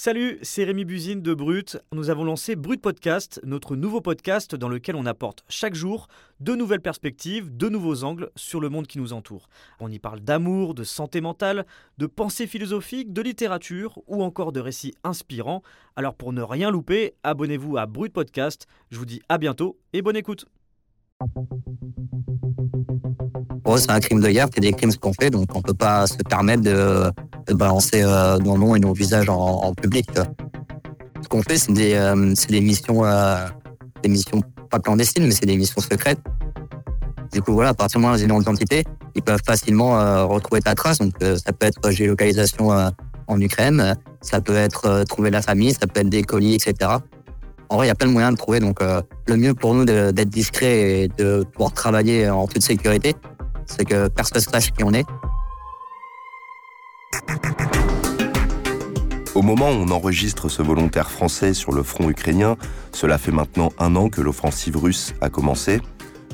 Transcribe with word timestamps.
Salut, 0.00 0.38
c'est 0.42 0.62
Rémi 0.62 0.84
Buzine 0.84 1.22
de 1.22 1.34
Brut. 1.34 1.76
Nous 1.90 2.08
avons 2.08 2.22
lancé 2.22 2.54
Brut 2.54 2.80
Podcast, 2.80 3.40
notre 3.42 3.74
nouveau 3.74 4.00
podcast 4.00 4.54
dans 4.54 4.68
lequel 4.68 4.94
on 4.94 5.06
apporte 5.06 5.42
chaque 5.48 5.74
jour 5.74 6.06
de 6.38 6.54
nouvelles 6.54 6.80
perspectives, 6.80 7.56
de 7.56 7.68
nouveaux 7.68 8.04
angles 8.04 8.30
sur 8.36 8.60
le 8.60 8.68
monde 8.68 8.86
qui 8.86 8.98
nous 8.98 9.12
entoure. 9.12 9.48
On 9.80 9.90
y 9.90 9.98
parle 9.98 10.20
d'amour, 10.20 10.74
de 10.74 10.84
santé 10.84 11.20
mentale, 11.20 11.66
de 11.98 12.06
pensée 12.06 12.46
philosophique, 12.46 13.12
de 13.12 13.22
littérature 13.22 13.98
ou 14.06 14.22
encore 14.22 14.52
de 14.52 14.60
récits 14.60 14.94
inspirants. 15.02 15.64
Alors 15.96 16.14
pour 16.14 16.32
ne 16.32 16.42
rien 16.42 16.70
louper, 16.70 17.14
abonnez-vous 17.24 17.76
à 17.76 17.86
Brut 17.86 18.12
Podcast. 18.12 18.68
Je 18.92 18.98
vous 18.98 19.04
dis 19.04 19.20
à 19.28 19.36
bientôt 19.36 19.80
et 19.92 20.00
bonne 20.00 20.14
écoute. 20.14 20.46
Pour 23.68 23.76
eux, 23.76 23.80
c'est 23.80 23.90
un 23.90 24.00
crime 24.00 24.22
de 24.22 24.30
guerre, 24.30 24.46
c'est 24.54 24.62
des 24.62 24.72
crimes 24.72 24.94
qu'on 24.94 25.12
fait, 25.12 25.28
donc 25.28 25.54
on 25.54 25.60
peut 25.60 25.74
pas 25.74 26.06
se 26.06 26.16
permettre 26.26 26.62
de, 26.62 27.12
balancer 27.52 28.00
euh, 28.02 28.38
nos 28.38 28.56
noms 28.56 28.74
et 28.74 28.80
nos 28.80 28.94
visages 28.94 29.28
en, 29.28 29.74
public. 29.74 30.08
Ce 31.20 31.28
qu'on 31.28 31.42
fait, 31.42 31.58
c'est 31.58 31.72
des, 31.74 31.92
euh, 31.92 32.14
missions, 32.14 33.04
euh, 33.04 33.46
des 34.02 34.08
missions 34.08 34.40
pas 34.70 34.78
clandestines, 34.78 35.26
mais 35.26 35.32
c'est 35.32 35.44
des 35.44 35.58
missions 35.58 35.82
secrètes. 35.82 36.18
Du 37.30 37.42
coup, 37.42 37.52
voilà, 37.52 37.68
à 37.68 37.74
partir 37.74 38.00
du 38.00 38.06
moment 38.06 38.16
où 38.16 38.18
ils 38.18 38.32
ont 38.32 38.38
l'identité, 38.38 38.84
ils 39.14 39.20
peuvent 39.20 39.42
facilement 39.46 40.26
retrouver 40.26 40.62
ta 40.62 40.74
trace. 40.74 40.96
Donc, 40.96 41.12
ça 41.20 41.52
peut 41.52 41.66
être 41.66 41.90
géolocalisation 41.90 42.70
en 43.26 43.38
Ukraine, 43.38 43.96
ça 44.22 44.40
peut 44.40 44.56
être 44.56 45.04
trouver 45.04 45.28
la 45.28 45.42
famille, 45.42 45.74
ça 45.74 45.86
peut 45.86 46.00
être 46.00 46.08
des 46.08 46.22
colis, 46.22 46.54
etc. 46.54 46.90
En 47.68 47.76
vrai, 47.76 47.84
il 47.84 47.88
y 47.88 47.92
a 47.92 47.94
plein 47.94 48.08
de 48.08 48.14
moyens 48.14 48.32
de 48.32 48.38
trouver. 48.38 48.60
Donc, 48.60 48.80
le 48.80 49.36
mieux 49.36 49.52
pour 49.52 49.74
nous 49.74 49.84
d'être 49.84 50.30
discret 50.30 51.02
et 51.02 51.08
de 51.18 51.44
pouvoir 51.52 51.74
travailler 51.74 52.30
en 52.30 52.46
toute 52.46 52.62
sécurité, 52.62 53.14
c'est 53.68 53.84
que 53.84 54.08
personne 54.08 54.38
ne 54.38 54.52
sache 54.52 54.72
qui 54.72 54.84
on 54.84 54.92
est. 54.92 55.06
Au 59.34 59.42
moment 59.42 59.70
où 59.70 59.74
on 59.74 59.90
enregistre 59.90 60.48
ce 60.48 60.62
volontaire 60.62 61.10
français 61.10 61.54
sur 61.54 61.72
le 61.72 61.84
front 61.84 62.10
ukrainien, 62.10 62.56
cela 62.92 63.18
fait 63.18 63.30
maintenant 63.30 63.70
un 63.78 63.94
an 63.94 64.08
que 64.08 64.20
l'offensive 64.20 64.76
russe 64.76 65.14
a 65.20 65.30
commencé. 65.30 65.80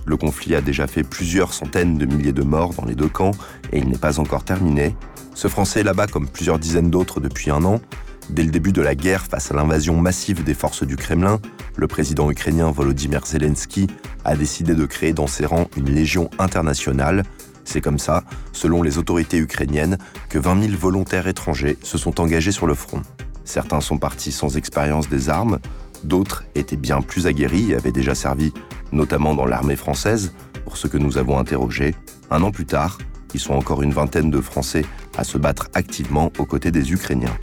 Le 0.07 0.17
conflit 0.17 0.55
a 0.55 0.61
déjà 0.61 0.87
fait 0.87 1.03
plusieurs 1.03 1.53
centaines 1.53 1.99
de 1.99 2.07
milliers 2.07 2.33
de 2.33 2.43
morts 2.43 2.73
dans 2.75 2.85
les 2.85 2.95
deux 2.95 3.09
camps 3.09 3.33
et 3.73 3.79
il 3.79 3.89
n'est 3.89 3.99
pas 3.99 4.21
encore 4.21 4.45
terminé. 4.45 4.97
Ce 5.35 5.49
Français 5.49 5.81
est 5.81 5.85
là-bas 5.85 6.07
comme 6.07 6.29
plusieurs 6.29 6.59
dizaines 6.59 6.91
d'autres 6.91 7.21
depuis 7.21 7.51
un 7.51 7.65
an. 7.65 7.81
Dès 8.31 8.43
le 8.43 8.51
début 8.51 8.73
de 8.73 8.81
la 8.81 8.95
guerre 8.95 9.27
face 9.27 9.51
à 9.51 9.55
l'invasion 9.55 10.01
massive 10.01 10.45
des 10.45 10.55
forces 10.55 10.83
du 10.83 10.97
Kremlin, 10.97 11.41
le 11.77 11.87
président 11.87 12.31
ukrainien 12.31 12.71
Volodymyr 12.71 13.27
Zelensky 13.27 13.87
a 14.25 14.35
décidé 14.35 14.75
de 14.75 14.87
créer 14.87 15.13
dans 15.13 15.27
ses 15.27 15.45
rangs 15.45 15.69
une 15.77 15.91
légion 15.91 16.31
internationale. 16.39 17.23
C'est 17.65 17.83
comme 17.83 17.99
ça, 17.99 18.25
selon 18.53 18.83
les 18.83 18.97
autorités 18.97 19.37
ukrainiennes, 19.37 19.99
que 20.31 20.39
20 20.39 20.69
000 20.69 20.77
volontaires 20.79 21.29
étrangers 21.29 21.77
se 21.83 21.99
sont 21.99 22.21
engagés 22.21 22.53
sur 22.53 22.67
le 22.67 22.75
front. 22.75 23.03
Certains 23.45 23.83
sont 23.83 23.99
partis 23.99 24.33
sans 24.33 24.57
expérience 24.57 25.09
des 25.09 25.29
armes, 25.29 25.59
d'autres 26.03 26.45
étaient 26.55 26.77
bien 26.77 27.03
plus 27.03 27.27
aguerris 27.27 27.73
et 27.73 27.77
avaient 27.77 27.93
déjà 27.93 28.15
servi, 28.15 28.53
notamment 28.91 29.35
dans 29.35 29.47
l'armée 29.47 29.77
française, 29.77 30.33
pour 30.65 30.79
ce 30.79 30.87
que 30.87 30.97
nous 30.97 31.19
avons 31.19 31.39
interrogés. 31.39 31.95
Un 32.31 32.43
an 32.43 32.51
plus 32.51 32.67
tard, 32.67 32.99
ils 33.35 33.41
sont 33.41 33.55
encore 33.55 33.83
une 33.83 33.93
vingtaine 33.93 34.31
de 34.31 34.41
Français 34.41 34.87
à 35.19 35.25
se 35.25 35.37
battre 35.37 35.69
activement 35.75 36.33
aux 36.39 36.47
côtés 36.47 36.71
des 36.71 36.93
Ukrainiens. 36.93 37.37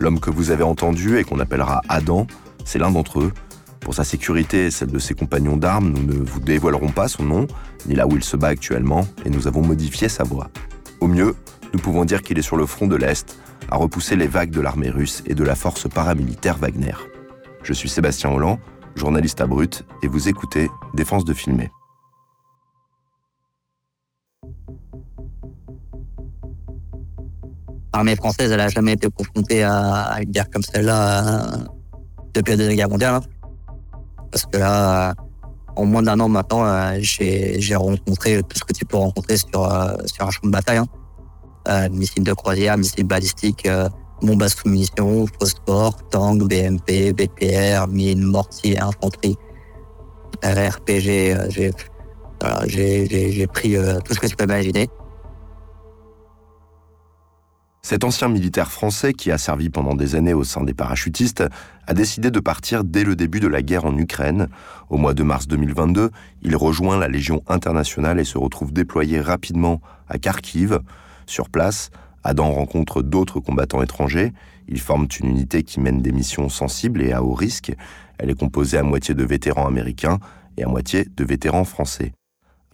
L'homme 0.00 0.18
que 0.18 0.30
vous 0.30 0.50
avez 0.50 0.62
entendu 0.62 1.18
et 1.18 1.24
qu'on 1.24 1.40
appellera 1.40 1.82
Adam, 1.90 2.26
c'est 2.64 2.78
l'un 2.78 2.90
d'entre 2.90 3.20
eux. 3.20 3.32
Pour 3.80 3.94
sa 3.94 4.02
sécurité 4.02 4.66
et 4.66 4.70
celle 4.70 4.90
de 4.90 4.98
ses 4.98 5.14
compagnons 5.14 5.58
d'armes, 5.58 5.90
nous 5.90 6.02
ne 6.02 6.24
vous 6.24 6.40
dévoilerons 6.40 6.88
pas 6.88 7.06
son 7.06 7.22
nom, 7.22 7.46
ni 7.86 7.94
là 7.94 8.06
où 8.06 8.16
il 8.16 8.24
se 8.24 8.36
bat 8.36 8.48
actuellement, 8.48 9.06
et 9.26 9.30
nous 9.30 9.46
avons 9.46 9.60
modifié 9.60 10.08
sa 10.08 10.24
voix. 10.24 10.48
Au 11.00 11.06
mieux, 11.06 11.34
nous 11.74 11.80
pouvons 11.80 12.06
dire 12.06 12.22
qu'il 12.22 12.38
est 12.38 12.42
sur 12.42 12.56
le 12.56 12.64
front 12.64 12.86
de 12.86 12.96
l'Est, 12.96 13.38
à 13.70 13.76
repousser 13.76 14.16
les 14.16 14.26
vagues 14.26 14.50
de 14.50 14.62
l'armée 14.62 14.90
russe 14.90 15.22
et 15.26 15.34
de 15.34 15.44
la 15.44 15.54
force 15.54 15.86
paramilitaire 15.86 16.56
Wagner. 16.56 16.94
Je 17.62 17.74
suis 17.74 17.90
Sébastien 17.90 18.30
Holland, 18.30 18.58
journaliste 18.96 19.42
à 19.42 19.46
Brut, 19.46 19.84
et 20.02 20.08
vous 20.08 20.28
écoutez 20.28 20.70
Défense 20.94 21.26
de 21.26 21.34
filmer. 21.34 21.70
L'armée 27.92 28.16
française, 28.16 28.52
elle 28.52 28.60
a 28.60 28.68
jamais 28.68 28.92
été 28.92 29.08
confrontée 29.10 29.64
à, 29.64 30.16
une 30.20 30.30
guerre 30.30 30.48
comme 30.50 30.62
celle-là 30.62 31.24
euh, 31.24 31.64
depuis 32.34 32.52
la 32.52 32.56
Deuxième 32.56 32.76
Guerre 32.76 32.88
mondiale. 32.88 33.14
hein. 33.14 33.22
Parce 34.30 34.46
que 34.46 34.58
là, 34.58 35.14
en 35.76 35.84
moins 35.86 36.02
d'un 36.02 36.20
an 36.20 36.28
maintenant, 36.28 36.64
euh, 36.64 36.98
j'ai 37.00 37.74
rencontré 37.74 38.42
tout 38.42 38.58
ce 38.58 38.64
que 38.64 38.72
tu 38.72 38.84
peux 38.84 38.96
rencontrer 38.96 39.36
sur, 39.36 39.64
euh, 39.64 39.96
sur 40.06 40.26
un 40.26 40.30
champ 40.30 40.40
de 40.44 40.50
bataille. 40.50 40.78
Hein. 40.78 40.86
Euh, 41.68 41.88
missiles 41.90 42.24
de 42.24 42.32
croisière, 42.32 42.78
missiles 42.78 43.06
balistiques, 43.06 43.66
euh, 43.66 43.88
bombes 44.22 44.42
à 44.42 44.48
sous-munitions, 44.48 45.26
phosphore, 45.38 45.96
tanks, 46.10 46.42
BMP, 46.42 47.12
BPR, 47.12 47.86
mines, 47.88 48.22
mortiers, 48.22 48.78
infanterie, 48.80 49.36
RPG. 50.42 51.34
euh, 51.34 51.48
j'ai 51.50 51.72
voilà, 52.40 53.46
pris 53.52 53.76
tout 54.04 54.14
ce 54.14 54.20
que 54.20 54.26
tu 54.26 54.36
peux 54.36 54.44
imaginer. 54.44 54.88
Cet 57.82 58.04
ancien 58.04 58.28
militaire 58.28 58.70
français 58.70 59.14
qui 59.14 59.30
a 59.30 59.38
servi 59.38 59.70
pendant 59.70 59.94
des 59.94 60.14
années 60.14 60.34
au 60.34 60.44
sein 60.44 60.62
des 60.62 60.74
parachutistes 60.74 61.44
a 61.86 61.94
décidé 61.94 62.30
de 62.30 62.38
partir 62.38 62.84
dès 62.84 63.04
le 63.04 63.16
début 63.16 63.40
de 63.40 63.48
la 63.48 63.62
guerre 63.62 63.86
en 63.86 63.96
Ukraine. 63.96 64.48
Au 64.90 64.98
mois 64.98 65.14
de 65.14 65.22
mars 65.22 65.48
2022, 65.48 66.10
il 66.42 66.56
rejoint 66.56 66.98
la 66.98 67.08
Légion 67.08 67.42
internationale 67.48 68.20
et 68.20 68.24
se 68.24 68.36
retrouve 68.36 68.72
déployé 68.72 69.20
rapidement 69.20 69.80
à 70.08 70.18
Kharkiv. 70.18 70.80
Sur 71.26 71.48
place, 71.48 71.90
Adam 72.22 72.52
rencontre 72.52 73.02
d'autres 73.02 73.40
combattants 73.40 73.82
étrangers. 73.82 74.32
Ils 74.68 74.80
forment 74.80 75.08
une 75.18 75.30
unité 75.30 75.62
qui 75.62 75.80
mène 75.80 76.02
des 76.02 76.12
missions 76.12 76.50
sensibles 76.50 77.00
et 77.00 77.12
à 77.12 77.22
haut 77.22 77.34
risque. 77.34 77.72
Elle 78.18 78.28
est 78.28 78.38
composée 78.38 78.76
à 78.76 78.82
moitié 78.82 79.14
de 79.14 79.24
vétérans 79.24 79.66
américains 79.66 80.18
et 80.58 80.64
à 80.64 80.68
moitié 80.68 81.06
de 81.16 81.24
vétérans 81.24 81.64
français. 81.64 82.12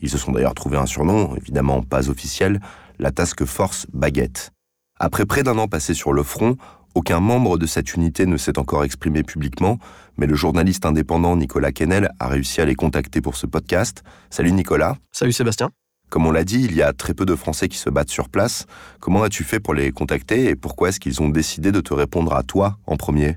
Ils 0.00 0.11
se 0.11 0.19
sont 0.19 0.33
d'ailleurs 0.33 0.55
trouvé 0.55 0.77
un 0.77 0.87
surnom, 0.87 1.37
évidemment 1.37 1.81
pas 1.81 2.11
officiel, 2.11 2.61
la 2.99 3.12
Task 3.12 3.44
Force 3.44 3.87
Baguette. 3.93 4.56
Après 4.98 5.26
près 5.26 5.42
d'un 5.42 5.58
an 5.58 5.68
passé 5.68 5.92
sur 5.92 6.14
le 6.14 6.22
front, 6.22 6.56
aucun 6.94 7.20
membre 7.20 7.58
de 7.58 7.66
cette 7.66 7.92
unité 7.92 8.24
ne 8.24 8.38
s'est 8.38 8.58
encore 8.58 8.82
exprimé 8.82 9.22
publiquement, 9.22 9.78
mais 10.16 10.26
le 10.26 10.34
journaliste 10.34 10.86
indépendant 10.86 11.36
Nicolas 11.36 11.70
Kennel 11.70 12.10
a 12.18 12.28
réussi 12.28 12.62
à 12.62 12.64
les 12.64 12.74
contacter 12.74 13.20
pour 13.20 13.36
ce 13.36 13.46
podcast. 13.46 14.02
Salut 14.30 14.52
Nicolas. 14.52 14.96
Salut 15.12 15.32
Sébastien. 15.32 15.68
Comme 16.08 16.24
on 16.24 16.30
l'a 16.30 16.44
dit, 16.44 16.64
il 16.64 16.74
y 16.74 16.80
a 16.80 16.94
très 16.94 17.12
peu 17.12 17.26
de 17.26 17.34
Français 17.34 17.68
qui 17.68 17.76
se 17.76 17.90
battent 17.90 18.08
sur 18.08 18.30
place. 18.30 18.64
Comment 18.98 19.22
as-tu 19.22 19.44
fait 19.44 19.60
pour 19.60 19.74
les 19.74 19.92
contacter 19.92 20.46
et 20.46 20.56
pourquoi 20.56 20.88
est-ce 20.88 21.00
qu'ils 21.00 21.20
ont 21.20 21.28
décidé 21.28 21.72
de 21.72 21.82
te 21.82 21.92
répondre 21.92 22.32
à 22.32 22.42
toi 22.42 22.78
en 22.86 22.96
premier? 22.96 23.36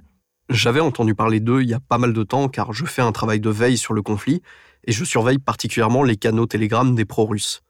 J'avais 0.50 0.80
entendu 0.80 1.14
parler 1.14 1.42
d'eux 1.42 1.62
il 1.62 1.70
y 1.70 1.74
a 1.74 1.82
pas 1.82 1.98
mal 1.98 2.14
de 2.14 2.24
temps 2.24 2.48
car 2.48 2.72
je 2.72 2.86
fais 2.86 3.02
un 3.02 3.12
travail 3.12 3.42
de 3.42 3.50
veille 3.50 3.78
sur 3.78 3.94
le 3.94 4.02
conflit 4.02 4.42
et 4.88 4.94
je 4.94 5.04
surveille 5.04 5.40
particulièrement 5.40 6.04
les 6.04 6.16
canaux 6.16 6.46
Telegram 6.46 6.96
des 6.96 7.06
pro-russes. 7.06 7.64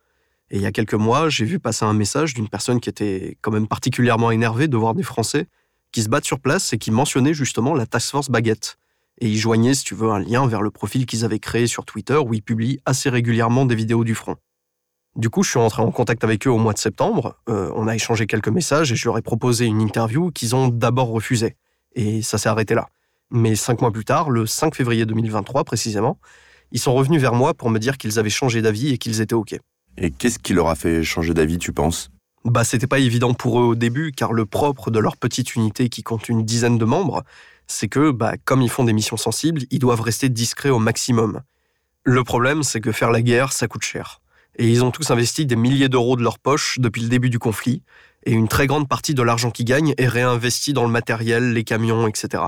Et 0.51 0.57
il 0.57 0.61
y 0.61 0.65
a 0.65 0.71
quelques 0.71 0.95
mois, 0.95 1.29
j'ai 1.29 1.45
vu 1.45 1.59
passer 1.59 1.85
un 1.85 1.93
message 1.93 2.33
d'une 2.33 2.49
personne 2.49 2.79
qui 2.79 2.89
était 2.89 3.37
quand 3.41 3.51
même 3.51 3.67
particulièrement 3.67 4.31
énervée 4.31 4.67
de 4.67 4.77
voir 4.77 4.95
des 4.95 5.03
Français 5.03 5.47
qui 5.91 6.01
se 6.01 6.09
battent 6.09 6.25
sur 6.25 6.39
place 6.39 6.73
et 6.73 6.77
qui 6.77 6.91
mentionnait 6.91 7.33
justement 7.33 7.73
la 7.73 7.85
Task 7.85 8.11
Force 8.11 8.29
Baguette. 8.29 8.77
Et 9.21 9.27
ils 9.27 9.37
joignaient, 9.37 9.73
si 9.73 9.83
tu 9.83 9.95
veux, 9.95 10.09
un 10.09 10.19
lien 10.19 10.47
vers 10.47 10.61
le 10.61 10.71
profil 10.71 11.05
qu'ils 11.05 11.25
avaient 11.25 11.39
créé 11.39 11.67
sur 11.67 11.85
Twitter 11.85 12.15
où 12.15 12.33
ils 12.33 12.41
publient 12.41 12.79
assez 12.85 13.09
régulièrement 13.09 13.65
des 13.65 13.75
vidéos 13.75 14.03
du 14.03 14.15
front. 14.15 14.37
Du 15.15 15.29
coup, 15.29 15.43
je 15.43 15.49
suis 15.49 15.59
entré 15.59 15.81
en 15.81 15.91
contact 15.91 16.23
avec 16.23 16.47
eux 16.47 16.51
au 16.51 16.57
mois 16.57 16.73
de 16.73 16.77
septembre. 16.77 17.35
Euh, 17.49 17.71
on 17.75 17.87
a 17.87 17.95
échangé 17.95 18.27
quelques 18.27 18.47
messages 18.47 18.91
et 18.91 18.95
je 18.95 19.07
leur 19.07 19.17
ai 19.17 19.21
proposé 19.21 19.65
une 19.65 19.81
interview 19.81 20.31
qu'ils 20.31 20.55
ont 20.55 20.67
d'abord 20.67 21.09
refusée. 21.09 21.57
Et 21.95 22.21
ça 22.21 22.37
s'est 22.37 22.49
arrêté 22.49 22.75
là. 22.75 22.87
Mais 23.31 23.55
cinq 23.55 23.81
mois 23.81 23.91
plus 23.91 24.05
tard, 24.05 24.29
le 24.29 24.45
5 24.45 24.73
février 24.75 25.05
2023 25.05 25.63
précisément, 25.63 26.19
ils 26.71 26.79
sont 26.79 26.93
revenus 26.93 27.21
vers 27.21 27.33
moi 27.33 27.53
pour 27.53 27.69
me 27.69 27.79
dire 27.79 27.97
qu'ils 27.97 28.19
avaient 28.19 28.29
changé 28.29 28.61
d'avis 28.61 28.93
et 28.93 28.97
qu'ils 28.97 29.21
étaient 29.21 29.35
OK. 29.35 29.55
Et 29.97 30.11
qu'est-ce 30.11 30.39
qui 30.39 30.53
leur 30.53 30.69
a 30.69 30.75
fait 30.75 31.03
changer 31.03 31.33
d'avis, 31.33 31.57
tu 31.57 31.73
penses? 31.73 32.09
Bah, 32.45 32.63
c'était 32.63 32.87
pas 32.87 32.99
évident 32.99 33.33
pour 33.33 33.59
eux 33.59 33.63
au 33.63 33.75
début, 33.75 34.11
car 34.11 34.31
le 34.31 34.45
propre 34.45 34.91
de 34.91 34.99
leur 34.99 35.17
petite 35.17 35.55
unité 35.55 35.89
qui 35.89 36.03
compte 36.03 36.29
une 36.29 36.45
dizaine 36.45 36.77
de 36.77 36.85
membres, 36.85 37.23
c'est 37.67 37.89
que, 37.89 38.11
bah, 38.11 38.33
comme 38.45 38.61
ils 38.61 38.69
font 38.69 38.85
des 38.85 38.93
missions 38.93 39.17
sensibles, 39.17 39.63
ils 39.71 39.79
doivent 39.79 40.01
rester 40.01 40.29
discrets 40.29 40.69
au 40.69 40.79
maximum. 40.79 41.41
Le 42.03 42.23
problème, 42.23 42.63
c'est 42.63 42.79
que 42.79 42.91
faire 42.91 43.11
la 43.11 43.21
guerre, 43.21 43.51
ça 43.51 43.67
coûte 43.67 43.83
cher. 43.83 44.21
Et 44.57 44.69
ils 44.69 44.83
ont 44.83 44.91
tous 44.91 45.11
investi 45.11 45.45
des 45.45 45.55
milliers 45.55 45.89
d'euros 45.89 46.15
de 46.15 46.23
leur 46.23 46.39
poche 46.39 46.79
depuis 46.79 47.01
le 47.01 47.09
début 47.09 47.29
du 47.29 47.39
conflit, 47.39 47.83
et 48.25 48.31
une 48.31 48.47
très 48.47 48.67
grande 48.67 48.87
partie 48.87 49.13
de 49.13 49.21
l'argent 49.21 49.51
qu'ils 49.51 49.65
gagnent 49.65 49.93
est 49.97 50.07
réinvesti 50.07 50.73
dans 50.73 50.83
le 50.83 50.91
matériel, 50.91 51.53
les 51.53 51.63
camions, 51.63 52.07
etc. 52.07 52.43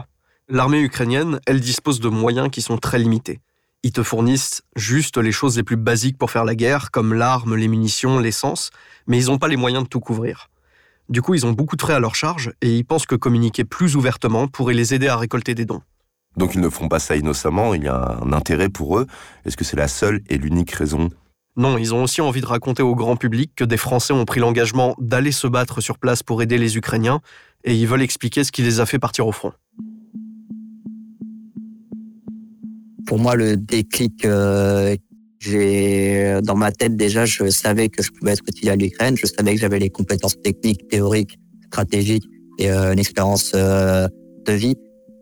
L'armée 0.50 0.82
ukrainienne, 0.82 1.40
elle 1.46 1.60
dispose 1.60 2.00
de 2.00 2.10
moyens 2.10 2.50
qui 2.50 2.62
sont 2.62 2.78
très 2.78 3.00
limités. 3.00 3.40
Ils 3.84 3.92
te 3.92 4.04
fournissent 4.04 4.62
juste 4.76 5.18
les 5.18 5.32
choses 5.32 5.58
les 5.58 5.64
plus 5.64 5.76
basiques 5.76 6.18
pour 6.18 6.30
faire 6.30 6.46
la 6.46 6.54
guerre, 6.54 6.92
comme 6.92 7.16
l'arme, 7.16 7.56
les 7.56 7.68
munitions, 7.68 8.20
l'essence, 8.20 8.70
mais 9.08 9.18
ils 9.18 9.28
n'ont 9.28 9.40
pas 9.40 9.48
les 9.48 9.58
moyens 9.58 9.84
de 9.84 9.90
tout 9.90 10.00
couvrir. 10.00 10.50
Du 11.10 11.24
coup, 11.24 11.34
ils 11.34 11.48
ont 11.48 11.52
beaucoup 11.52 11.76
de 11.76 11.82
frais 11.82 11.96
à 11.96 12.00
leur 12.00 12.14
charge 12.14 12.54
et 12.62 12.78
ils 12.78 12.86
pensent 12.86 13.08
que 13.08 13.16
communiquer 13.16 13.64
plus 13.64 13.96
ouvertement 13.96 14.48
pourrait 14.48 14.76
les 14.76 14.94
aider 14.94 15.08
à 15.08 15.18
récolter 15.18 15.56
des 15.56 15.66
dons. 15.66 15.82
Donc 16.38 16.54
ils 16.54 16.62
ne 16.62 16.70
font 16.70 16.88
pas 16.88 17.00
ça 17.00 17.16
innocemment, 17.16 17.74
il 17.74 17.84
y 17.84 17.88
a 17.88 18.18
un 18.22 18.32
intérêt 18.34 18.70
pour 18.70 19.00
eux. 19.00 19.08
Est-ce 19.46 19.58
que 19.58 19.66
c'est 19.66 19.76
la 19.76 19.88
seule 19.88 20.22
et 20.30 20.38
l'unique 20.38 20.72
raison? 20.72 21.10
Non, 21.58 21.78
ils 21.78 21.94
ont 21.94 22.04
aussi 22.04 22.22
envie 22.22 22.40
de 22.40 22.46
raconter 22.46 22.84
au 22.84 22.96
grand 22.96 23.18
public 23.18 23.52
que 23.56 23.66
des 23.66 23.76
Français 23.76 24.14
ont 24.14 24.24
pris 24.24 24.40
l'engagement 24.40 24.96
d'aller 25.00 25.34
se 25.34 25.48
battre 25.48 25.82
sur 25.82 25.98
place 25.98 26.24
pour 26.24 26.42
aider 26.42 26.58
les 26.58 26.78
Ukrainiens 26.78 27.20
et 27.66 27.76
ils 27.76 27.88
veulent 27.88 28.04
expliquer 28.04 28.44
ce 28.44 28.52
qui 28.52 28.62
les 28.62 28.80
a 28.80 28.86
fait 28.86 29.00
partir 29.00 29.28
au 29.28 29.34
front. 29.34 29.52
Pour 33.12 33.20
moi, 33.20 33.36
le 33.36 33.58
déclic, 33.58 34.24
euh, 34.24 34.96
j'ai 35.38 36.40
dans 36.44 36.56
ma 36.56 36.72
tête 36.72 36.96
déjà, 36.96 37.26
je 37.26 37.50
savais 37.50 37.90
que 37.90 38.02
je 38.02 38.10
pouvais 38.10 38.32
être 38.32 38.44
utile 38.48 38.70
à 38.70 38.78
l'Ukraine. 38.78 39.18
Je 39.18 39.26
savais 39.26 39.54
que 39.54 39.60
j'avais 39.60 39.80
les 39.80 39.90
compétences 39.90 40.42
techniques, 40.42 40.88
théoriques, 40.88 41.38
stratégiques 41.68 42.24
et 42.58 42.72
euh, 42.72 42.94
une 42.94 43.00
expérience 43.00 43.52
euh, 43.54 44.08
de 44.46 44.54
vie. 44.54 44.78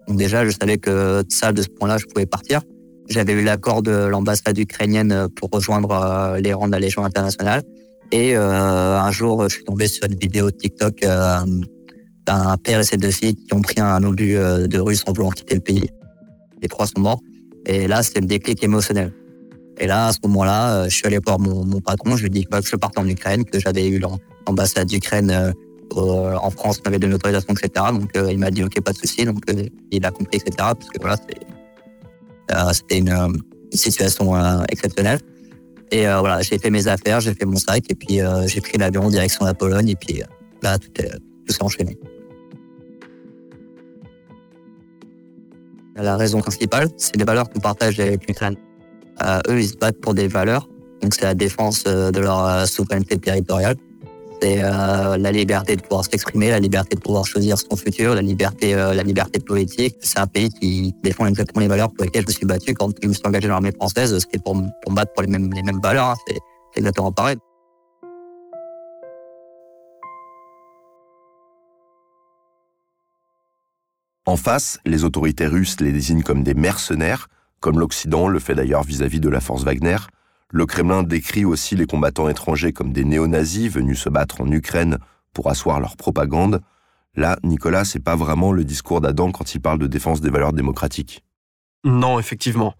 Donc 0.07 0.17
déjà, 0.17 0.45
je 0.45 0.51
savais 0.51 0.77
que 0.77 1.23
ça, 1.29 1.51
de 1.51 1.63
ce 1.63 1.67
point-là, 1.67 1.97
je 1.97 2.05
pouvais 2.05 2.27
partir. 2.27 2.61
J'avais 3.07 3.33
eu 3.33 3.43
l'accord 3.43 3.81
de 3.81 4.05
l'ambassade 4.05 4.59
ukrainienne 4.59 5.27
pour 5.35 5.49
rejoindre 5.51 5.89
euh, 5.89 6.39
les 6.39 6.53
rangs 6.53 6.67
de 6.67 6.73
la 6.73 6.79
Légion 6.79 7.03
internationale. 7.03 7.63
Et 8.11 8.37
euh, 8.37 8.99
un 8.99 9.11
jour, 9.11 9.49
je 9.49 9.55
suis 9.55 9.63
tombé 9.63 9.87
sur 9.87 10.05
une 10.05 10.15
vidéo 10.15 10.51
de 10.51 10.55
TikTok 10.55 11.01
euh, 11.01 11.39
d'un 12.27 12.55
père 12.57 12.81
et 12.81 12.83
ses 12.83 12.97
deux 12.97 13.09
filles 13.09 13.33
qui 13.33 13.51
ont 13.55 13.63
pris 13.63 13.79
un 13.79 14.03
obus 14.03 14.35
de 14.35 14.79
Russes 14.79 15.03
en 15.07 15.13
voulant 15.13 15.31
quitter 15.31 15.55
le 15.55 15.61
pays. 15.61 15.89
Les 16.61 16.67
trois 16.67 16.85
sont 16.85 16.99
morts. 16.99 17.19
Et 17.69 17.87
là, 17.87 18.03
c'était 18.03 18.19
le 18.19 18.25
déclic 18.25 18.63
émotionnel. 18.63 19.13
Et 19.79 19.87
là, 19.87 20.07
à 20.07 20.11
ce 20.11 20.19
moment-là, 20.23 20.89
je 20.89 20.95
suis 20.95 21.05
allé 21.05 21.19
voir 21.25 21.39
mon, 21.39 21.63
mon 21.63 21.79
patron. 21.79 22.17
Je 22.17 22.23
lui 22.23 22.27
ai 22.27 22.29
dit 22.29 22.45
que 22.45 22.57
je 22.61 22.75
partais 22.75 22.99
en 22.99 23.07
Ukraine, 23.07 23.45
que 23.45 23.59
j'avais 23.59 23.87
eu 23.87 23.99
l'ambassade 24.45 24.87
d'Ukraine 24.87 25.53
en 25.95 26.49
France, 26.51 26.79
on 26.83 26.87
avait 26.87 26.99
de 26.99 27.07
l'autorisation, 27.07 27.53
etc. 27.53 27.85
Donc, 27.91 28.11
il 28.15 28.37
m'a 28.37 28.51
dit, 28.51 28.63
OK, 28.63 28.79
pas 28.81 28.91
de 28.91 28.97
souci. 28.97 29.25
Donc, 29.25 29.43
il 29.91 30.05
a 30.05 30.11
compris, 30.11 30.37
etc. 30.37 30.51
Parce 30.57 30.89
que 30.89 30.99
voilà, 30.99 31.15
c'est 31.17 31.37
euh, 32.51 32.73
c'était 32.73 32.97
une, 32.97 33.09
euh, 33.09 33.27
situation 33.71 34.35
euh, 34.35 34.63
exceptionnelle. 34.69 35.19
Et 35.91 36.05
voilà, 36.05 36.41
j'ai 36.41 36.59
fait 36.59 36.69
mes 36.69 36.87
affaires, 36.87 37.19
j'ai 37.19 37.33
fait 37.33 37.45
mon 37.45 37.55
sac, 37.55 37.83
et 37.89 37.95
puis 37.95 38.19
j'ai 38.45 38.61
pris 38.61 38.77
l'avion 38.77 39.05
en 39.05 39.09
direction 39.09 39.43
de 39.43 39.49
la 39.49 39.55
Pologne, 39.55 39.89
et 39.89 39.95
puis 39.95 40.21
là, 40.61 40.77
tout 40.77 40.91
s'est 41.47 41.63
enchaîné. 41.63 41.97
La 46.01 46.17
raison 46.17 46.39
principale, 46.39 46.89
c'est 46.97 47.15
les 47.15 47.25
valeurs 47.25 47.49
qu'on 47.49 47.59
partage 47.59 47.99
avec 47.99 48.27
l'Ukraine. 48.27 48.55
eux, 49.47 49.59
ils 49.59 49.67
se 49.67 49.75
battent 49.75 49.99
pour 49.99 50.13
des 50.13 50.27
valeurs, 50.27 50.67
donc 51.01 51.13
c'est 51.13 51.23
la 51.23 51.35
défense 51.35 51.83
de 51.83 52.19
leur 52.19 52.67
souveraineté 52.67 53.17
territoriale 53.17 53.75
c'est 54.41 54.63
euh, 54.63 55.17
la 55.17 55.31
liberté 55.31 55.75
de 55.75 55.81
pouvoir 55.81 56.05
s'exprimer, 56.05 56.49
la 56.49 56.59
liberté 56.59 56.95
de 56.95 57.01
pouvoir 57.01 57.25
choisir 57.25 57.57
son 57.57 57.75
futur, 57.75 58.15
la 58.15 58.21
liberté, 58.21 58.73
euh, 58.73 58.93
la 58.93 59.03
liberté 59.03 59.39
politique. 59.39 59.95
C'est 60.01 60.19
un 60.19 60.27
pays 60.27 60.49
qui 60.49 60.93
défend 61.03 61.25
exactement 61.25 61.61
les 61.61 61.67
valeurs 61.67 61.91
pour 61.91 62.05
lesquelles 62.05 62.23
je 62.23 62.27
me 62.27 62.33
suis 62.33 62.45
battu 62.45 62.73
quand 62.73 62.89
je 63.01 63.07
me 63.07 63.13
suis 63.13 63.23
engagé 63.25 63.47
dans 63.47 63.55
l'armée 63.55 63.71
française. 63.71 64.17
C'était 64.19 64.39
pour, 64.39 64.53
pour 64.53 64.91
me 64.91 64.95
battre 64.95 65.13
pour 65.13 65.23
les 65.23 65.29
mêmes, 65.29 65.51
les 65.53 65.63
mêmes 65.63 65.81
valeurs. 65.81 66.09
Hein. 66.09 66.15
C'est 66.27 66.39
exactement 66.77 67.11
pareil. 67.11 67.37
En 74.29 74.37
face, 74.37 74.79
les 74.85 75.05
autorités 75.05 75.47
russes 75.47 75.81
les 75.81 75.91
désignent 75.91 76.21
comme 76.21 76.43
des 76.43 76.53
mercenaires, 76.53 77.29
comme 77.61 77.79
l'Occident 77.79 78.27
le 78.27 78.37
fait 78.37 78.53
d'ailleurs 78.53 78.83
vis-à-vis 78.83 79.19
de 79.19 79.27
la 79.27 79.41
force 79.41 79.63
Wagner. 79.63 79.97
Le 80.51 80.67
Kremlin 80.67 81.01
décrit 81.01 81.45
aussi 81.45 81.75
les 81.75 81.87
combattants 81.87 82.29
étrangers 82.29 82.71
comme 82.71 82.93
des 82.93 83.05
néo-nazis 83.05 83.71
venus 83.71 83.99
se 83.99 84.07
battre 84.07 84.41
en 84.41 84.51
Ukraine 84.51 84.99
pour 85.33 85.49
asseoir 85.49 85.79
leur 85.79 85.97
propagande. 85.97 86.61
Là, 87.15 87.39
Nicolas, 87.43 87.85
c'est 87.85 88.03
pas 88.03 88.15
vraiment 88.15 88.51
le 88.51 88.63
discours 88.63 89.01
d'Adam 89.01 89.31
quand 89.31 89.55
il 89.55 89.61
parle 89.61 89.79
de 89.79 89.87
défense 89.87 90.21
des 90.21 90.29
valeurs 90.29 90.53
démocratiques. 90.53 91.23
Non, 91.83 92.19
effectivement. 92.19 92.75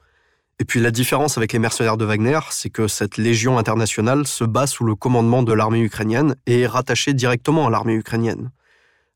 Et 0.60 0.66
puis 0.66 0.80
la 0.80 0.92
différence 0.92 1.40
avec 1.40 1.52
les 1.52 1.58
mercenaires 1.58 1.98
de 1.98 2.06
Wagner, 2.06 2.42
c'est 2.52 2.70
que 2.70 2.88
cette 2.88 3.18
légion 3.18 3.58
internationale 3.58 4.28
se 4.28 4.44
bat 4.44 4.68
sous 4.68 4.84
le 4.84 4.94
commandement 4.94 5.42
de 5.42 5.54
l'armée 5.54 5.82
ukrainienne 5.82 6.36
et 6.46 6.62
est 6.62 6.68
rattachée 6.68 7.16
directement 7.16 7.66
à 7.66 7.72
l'armée 7.72 7.96
ukrainienne. 7.96 8.52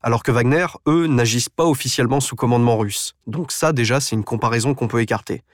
Alors 0.04 0.22
que 0.22 0.30
Wagner, 0.30 0.66
eux, 0.86 1.06
n'agissent 1.06 1.48
pas 1.48 1.64
officiellement 1.64 2.20
sous 2.20 2.36
commandement 2.36 2.76
russe. 2.76 3.14
Donc 3.26 3.52
ça, 3.52 3.72
déjà, 3.72 4.00
c'est 4.00 4.14
une 4.14 4.22
comparaison 4.22 4.74
qu'on 4.74 4.86
peut 4.86 5.00
écarter. 5.00 5.44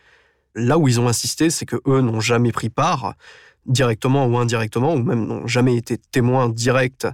Là 0.56 0.76
où 0.76 0.88
ils 0.88 0.98
ont 0.98 1.06
insisté, 1.06 1.50
c'est 1.50 1.66
que 1.66 1.76
eux 1.86 2.00
n'ont 2.00 2.18
jamais 2.18 2.50
pris 2.50 2.68
part, 2.68 3.14
directement 3.66 4.26
ou 4.26 4.36
indirectement, 4.38 4.94
ou 4.94 5.04
même 5.04 5.24
n'ont 5.24 5.46
jamais 5.46 5.76
été 5.76 5.98
témoins 5.98 6.48
directs 6.48 7.06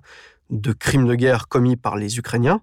de 0.48 0.72
crimes 0.72 1.06
de 1.06 1.14
guerre 1.14 1.46
commis 1.48 1.76
par 1.76 1.96
les 1.96 2.16
Ukrainiens. 2.16 2.62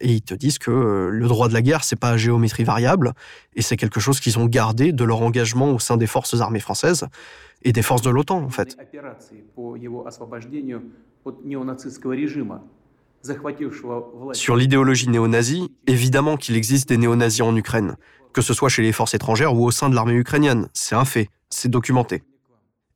Et 0.00 0.12
ils 0.12 0.22
te 0.22 0.34
disent 0.34 0.58
que 0.58 0.70
euh, 0.70 1.08
le 1.08 1.26
droit 1.26 1.48
de 1.48 1.54
la 1.54 1.62
guerre, 1.62 1.82
c'est 1.82 1.96
pas 1.96 2.10
à 2.10 2.18
géométrie 2.18 2.64
variable, 2.64 3.14
et 3.54 3.62
c'est 3.62 3.78
quelque 3.78 4.00
chose 4.00 4.20
qu'ils 4.20 4.38
ont 4.38 4.44
gardé 4.44 4.92
de 4.92 5.04
leur 5.04 5.22
engagement 5.22 5.70
au 5.70 5.78
sein 5.78 5.96
des 5.96 6.06
forces 6.06 6.38
armées 6.42 6.60
françaises 6.60 7.06
et 7.62 7.72
des 7.72 7.80
forces 7.80 8.02
de 8.02 8.10
l'OTAN, 8.10 8.42
en 8.42 8.50
fait. 8.50 8.76
Sur 14.32 14.56
l'idéologie 14.56 15.08
néo-nazie, 15.08 15.70
évidemment 15.86 16.36
qu'il 16.36 16.56
existe 16.56 16.88
des 16.88 16.98
néo-nazis 16.98 17.42
en 17.42 17.56
Ukraine 17.56 17.96
que 18.34 18.42
ce 18.42 18.52
soit 18.52 18.68
chez 18.68 18.82
les 18.82 18.92
forces 18.92 19.14
étrangères 19.14 19.54
ou 19.54 19.64
au 19.64 19.70
sein 19.70 19.88
de 19.88 19.94
l'armée 19.94 20.14
ukrainienne. 20.14 20.68
C'est 20.74 20.96
un 20.96 21.06
fait, 21.06 21.30
c'est 21.48 21.70
documenté. 21.70 22.24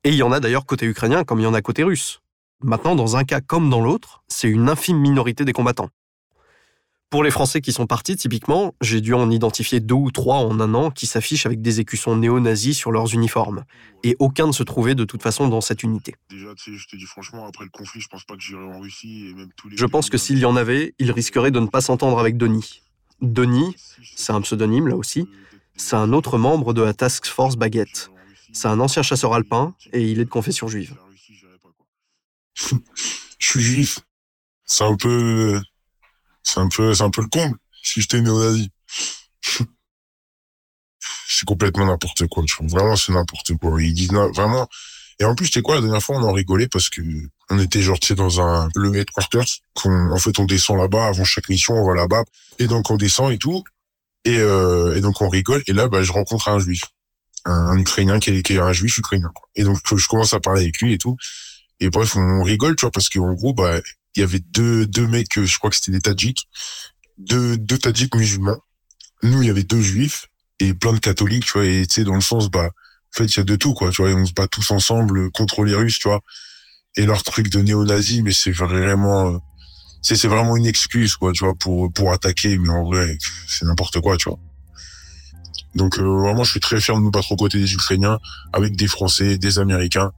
Et 0.03 0.09
il 0.09 0.15
y 0.15 0.23
en 0.23 0.31
a 0.31 0.39
d'ailleurs 0.39 0.65
côté 0.65 0.85
ukrainien 0.85 1.23
comme 1.23 1.39
il 1.39 1.43
y 1.43 1.47
en 1.47 1.53
a 1.53 1.61
côté 1.61 1.83
russe. 1.83 2.21
Maintenant, 2.61 2.93
dans 2.93 3.15
un 3.15 3.23
cas 3.23 3.39
comme 3.39 3.69
dans 3.69 3.81
l'autre, 3.81 4.21
c'est 4.27 4.49
une 4.49 4.69
infime 4.69 4.99
minorité 4.99 5.45
des 5.45 5.53
combattants. 5.53 5.89
Pour 7.09 7.23
les 7.23 7.31
Français 7.31 7.59
qui 7.59 7.73
sont 7.73 7.87
partis, 7.87 8.15
typiquement, 8.17 8.75
j'ai 8.81 9.01
dû 9.01 9.15
en 9.15 9.31
identifier 9.31 9.79
deux 9.79 9.95
ou 9.95 10.11
trois 10.11 10.37
en 10.37 10.59
un 10.59 10.75
an 10.75 10.91
qui 10.91 11.07
s'affichent 11.07 11.47
avec 11.47 11.59
des 11.59 11.79
écussons 11.79 12.15
néo-nazis 12.15 12.77
sur 12.77 12.91
leurs 12.91 13.15
uniformes. 13.15 13.63
Et 14.03 14.15
aucun 14.19 14.45
ne 14.45 14.51
se 14.51 14.61
trouvait 14.61 14.93
de 14.93 15.05
toute 15.05 15.23
façon 15.23 15.47
dans 15.47 15.59
cette 15.59 15.81
unité. 15.81 16.13
Déjà, 16.29 16.53
tu 16.53 16.71
sais, 16.71 16.77
je 16.77 16.87
te 16.87 16.95
dis 16.95 17.05
franchement, 17.05 17.47
après 17.47 17.63
le 17.63 17.71
conflit, 17.71 17.99
je 17.99 18.09
pense 18.09 18.25
pas 18.25 18.35
que 18.35 18.43
j'irai 18.43 18.63
en 18.63 18.79
Russie. 18.79 19.27
Et 19.27 19.33
même 19.33 19.49
tous 19.55 19.69
les 19.69 19.77
je 19.77 19.85
pense 19.87 20.11
que 20.11 20.19
s'il 20.19 20.37
y 20.37 20.45
en 20.45 20.55
avait, 20.55 20.93
il 20.99 21.11
risquerait 21.11 21.49
de 21.49 21.59
ne 21.59 21.65
pas 21.65 21.81
s'entendre 21.81 22.19
avec 22.19 22.37
Denis. 22.37 22.83
Denis, 23.21 23.75
c'est 24.15 24.31
un 24.31 24.41
pseudonyme 24.41 24.87
là 24.87 24.95
aussi, 24.95 25.27
c'est 25.75 25.95
un 25.95 26.13
autre 26.13 26.37
membre 26.37 26.73
de 26.73 26.83
la 26.83 26.93
Task 26.93 27.25
Force 27.25 27.55
Baguette. 27.55 28.11
C'est 28.53 28.67
un 28.67 28.79
ancien 28.79 29.01
chasseur 29.01 29.33
alpin 29.33 29.73
et 29.93 30.03
il 30.11 30.19
est 30.19 30.25
de 30.25 30.29
confession 30.29 30.67
juive. 30.67 30.95
Je 33.39 33.47
suis 33.47 33.61
juif. 33.61 33.99
C'est 34.65 34.83
un 34.83 34.95
peu, 34.95 35.59
c'est 36.43 36.59
un 36.59 36.69
peu, 36.69 36.93
c'est 36.93 37.03
un 37.03 37.09
peu 37.09 37.21
le 37.21 37.27
comble. 37.27 37.57
Si 37.83 38.01
j'étais 38.01 38.21
néo-nazi. 38.21 38.69
c'est 41.27 41.45
complètement 41.45 41.85
n'importe 41.85 42.27
quoi. 42.27 42.43
Vraiment, 42.61 42.95
c'est 42.95 43.13
n'importe 43.13 43.55
quoi. 43.57 43.81
Ils 43.81 43.93
disent 43.93 44.11
vraiment. 44.11 44.67
Et 45.19 45.25
en 45.25 45.35
plus, 45.35 45.47
sais 45.47 45.61
quoi, 45.61 45.75
la 45.75 45.81
dernière 45.81 46.01
fois, 46.01 46.15
on 46.15 46.23
en 46.23 46.31
rigolait 46.31 46.69
parce 46.69 46.89
que 46.89 47.01
on 47.49 47.59
était 47.59 47.81
genre, 47.81 47.99
tu 47.99 48.07
sais, 48.07 48.15
dans 48.15 48.39
un, 48.41 48.69
le 48.75 48.95
headquarters, 48.95 49.45
qu'on, 49.73 50.11
en 50.11 50.17
fait, 50.17 50.39
on 50.39 50.45
descend 50.45 50.77
là-bas 50.77 51.07
avant 51.07 51.25
chaque 51.25 51.49
mission, 51.49 51.73
on 51.73 51.87
va 51.87 51.95
là-bas. 51.95 52.23
Et 52.59 52.67
donc, 52.67 52.89
on 52.89 52.95
descend 52.95 53.31
et 53.31 53.37
tout. 53.37 53.63
Et, 54.23 54.37
euh, 54.37 54.95
et 54.95 55.01
donc, 55.01 55.21
on 55.21 55.27
rigole. 55.27 55.63
Et 55.67 55.73
là, 55.73 55.87
bah, 55.87 56.03
je 56.03 56.11
rencontre 56.11 56.47
un 56.47 56.59
juif. 56.59 56.83
Un, 57.45 57.77
Ukrainien 57.77 58.19
qui 58.19 58.29
est, 58.29 58.43
qui 58.43 58.53
est, 58.53 58.59
un 58.59 58.73
juif 58.73 58.97
ukrainien. 58.97 59.31
Et 59.55 59.63
donc, 59.63 59.79
je 59.95 60.07
commence 60.07 60.33
à 60.33 60.39
parler 60.39 60.61
avec 60.61 60.79
lui 60.79 60.93
et 60.93 60.97
tout. 60.97 61.17
Et 61.79 61.89
bref, 61.89 62.15
on, 62.15 62.43
rigole, 62.43 62.75
tu 62.75 62.81
vois, 62.81 62.91
parce 62.91 63.09
qu'en 63.09 63.33
gros, 63.33 63.53
bah, 63.53 63.79
il 64.15 64.21
y 64.21 64.23
avait 64.23 64.39
deux, 64.39 64.85
deux 64.85 65.07
mecs, 65.07 65.39
je 65.43 65.57
crois 65.57 65.69
que 65.69 65.75
c'était 65.75 65.91
des 65.91 66.01
Tadjiks. 66.01 66.47
Deux, 67.17 67.57
deux 67.57 67.77
Tadjiks 67.77 68.15
musulmans. 68.15 68.59
Nous, 69.23 69.41
il 69.41 69.47
y 69.47 69.51
avait 69.51 69.63
deux 69.63 69.81
juifs 69.81 70.27
et 70.59 70.73
plein 70.73 70.93
de 70.93 70.99
catholiques, 70.99 71.45
tu 71.45 71.53
vois, 71.53 71.65
et 71.65 71.85
tu 71.87 71.95
sais, 71.95 72.03
dans 72.03 72.15
le 72.15 72.21
sens, 72.21 72.49
bah, 72.49 72.65
en 72.67 73.17
fait, 73.17 73.25
il 73.25 73.37
y 73.37 73.39
a 73.39 73.43
de 73.43 73.55
tout, 73.55 73.73
quoi, 73.73 73.91
tu 73.91 74.01
vois, 74.01 74.11
et 74.11 74.13
on 74.13 74.25
se 74.25 74.33
bat 74.33 74.47
tous 74.47 74.71
ensemble 74.71 75.31
contre 75.31 75.63
les 75.63 75.75
Russes, 75.75 75.99
tu 75.99 76.07
vois 76.07 76.21
et 76.97 77.05
leur 77.05 77.23
truc 77.23 77.49
de 77.49 77.61
néo-nazi, 77.61 78.23
mais 78.23 78.31
c'est 78.31 78.51
vraiment, 78.51 79.41
c'est 80.01 80.15
c'est 80.15 80.27
vraiment 80.27 80.55
une 80.55 80.65
excuse 80.65 81.15
quoi, 81.15 81.31
tu 81.31 81.43
vois, 81.43 81.55
pour 81.55 81.91
pour 81.93 82.11
attaquer, 82.11 82.57
mais 82.57 82.69
en 82.69 82.83
vrai, 82.83 83.17
c'est 83.47 83.65
n'importe 83.65 83.99
quoi, 84.01 84.17
tu 84.17 84.29
vois. 84.29 84.39
Donc 85.75 85.99
euh, 85.99 86.03
vraiment, 86.03 86.43
je 86.43 86.51
suis 86.51 86.59
très 86.59 86.81
fier 86.81 86.95
de 86.95 87.01
nous 87.01 87.11
battre 87.11 87.31
aux 87.31 87.35
côtés 87.35 87.59
des 87.59 87.73
Ukrainiens, 87.73 88.19
avec 88.53 88.75
des 88.75 88.87
Français, 88.87 89.37
des 89.37 89.59
Américains, 89.59 90.11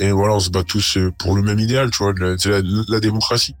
et 0.00 0.10
voilà, 0.10 0.34
on 0.34 0.40
se 0.40 0.50
bat 0.50 0.64
tous 0.64 0.96
euh, 0.96 1.12
pour 1.18 1.36
le 1.36 1.42
même 1.42 1.58
idéal, 1.58 1.90
tu 1.90 2.02
vois, 2.02 2.12
c'est 2.38 2.50
la, 2.50 3.00
démocratie. 3.00 3.54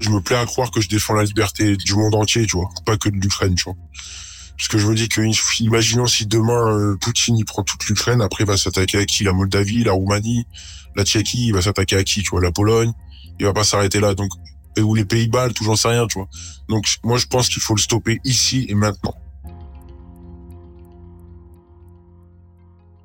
Je 0.00 0.10
me 0.10 0.20
plais 0.20 0.36
à 0.36 0.44
croire 0.44 0.70
que 0.70 0.80
je 0.80 0.88
défends 0.88 1.14
la 1.14 1.24
liberté 1.24 1.76
du 1.76 1.94
monde 1.94 2.14
entier, 2.14 2.46
tu 2.46 2.56
vois, 2.56 2.68
pas 2.84 2.96
que 2.96 3.08
de 3.08 3.16
l'Ukraine, 3.16 3.54
tu 3.54 3.64
vois. 3.64 3.76
Parce 4.56 4.68
que 4.68 4.78
je 4.78 4.86
me 4.88 4.94
dis 4.94 5.08
que, 5.08 5.20
imaginons 5.60 6.06
si 6.06 6.26
demain 6.26 6.66
euh, 6.68 6.96
Poutine 7.00 7.36
il 7.38 7.44
prend 7.44 7.62
toute 7.62 7.86
l'Ukraine, 7.86 8.20
après 8.20 8.42
il 8.42 8.46
va 8.46 8.56
s'attaquer 8.56 8.98
à 8.98 9.04
qui? 9.04 9.22
La 9.22 9.32
Moldavie, 9.32 9.84
la 9.84 9.92
Roumanie, 9.92 10.46
la 10.96 11.04
Tchéquie, 11.04 11.46
il 11.46 11.52
va 11.52 11.62
s'attaquer 11.62 11.96
à 11.96 12.02
qui 12.02 12.22
Tu 12.22 12.30
vois, 12.30 12.40
la 12.40 12.50
Pologne, 12.50 12.92
il 13.38 13.46
va 13.46 13.52
pas 13.52 13.64
s'arrêter 13.64 14.00
là. 14.00 14.14
Donc, 14.14 14.30
ou 14.80 14.94
les 14.94 15.04
Pays-Bas, 15.04 15.50
tout 15.50 15.64
j'en 15.64 15.76
sais 15.76 15.88
rien, 15.88 16.06
tu 16.06 16.18
vois. 16.18 16.28
Donc, 16.68 16.86
moi, 17.04 17.18
je 17.18 17.26
pense 17.26 17.48
qu'il 17.48 17.62
faut 17.62 17.74
le 17.74 17.80
stopper 17.80 18.20
ici 18.24 18.66
et 18.68 18.74
maintenant. 18.74 19.14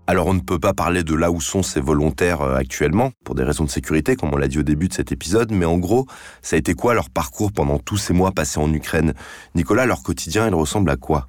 Alors 0.05 0.27
on 0.27 0.33
ne 0.33 0.41
peut 0.41 0.59
pas 0.59 0.73
parler 0.73 1.03
de 1.03 1.15
là 1.15 1.31
où 1.31 1.39
sont 1.39 1.63
ces 1.63 1.79
volontaires 1.79 2.41
euh, 2.41 2.55
actuellement, 2.55 3.13
pour 3.23 3.35
des 3.35 3.43
raisons 3.43 3.63
de 3.63 3.69
sécurité, 3.69 4.17
comme 4.17 4.33
on 4.33 4.37
l'a 4.37 4.49
dit 4.49 4.59
au 4.59 4.63
début 4.63 4.89
de 4.89 4.93
cet 4.93 5.13
épisode, 5.13 5.51
mais 5.51 5.65
en 5.65 5.77
gros, 5.77 6.07
ça 6.41 6.57
a 6.57 6.59
été 6.59 6.73
quoi 6.73 6.93
leur 6.93 7.09
parcours 7.09 7.53
pendant 7.53 7.79
tous 7.79 7.95
ces 7.95 8.13
mois 8.13 8.33
passés 8.33 8.59
en 8.59 8.71
Ukraine? 8.73 9.13
Nicolas, 9.55 9.85
leur 9.85 10.03
quotidien, 10.03 10.45
il 10.47 10.53
ressemble 10.53 10.89
à 10.89 10.97
quoi? 10.97 11.27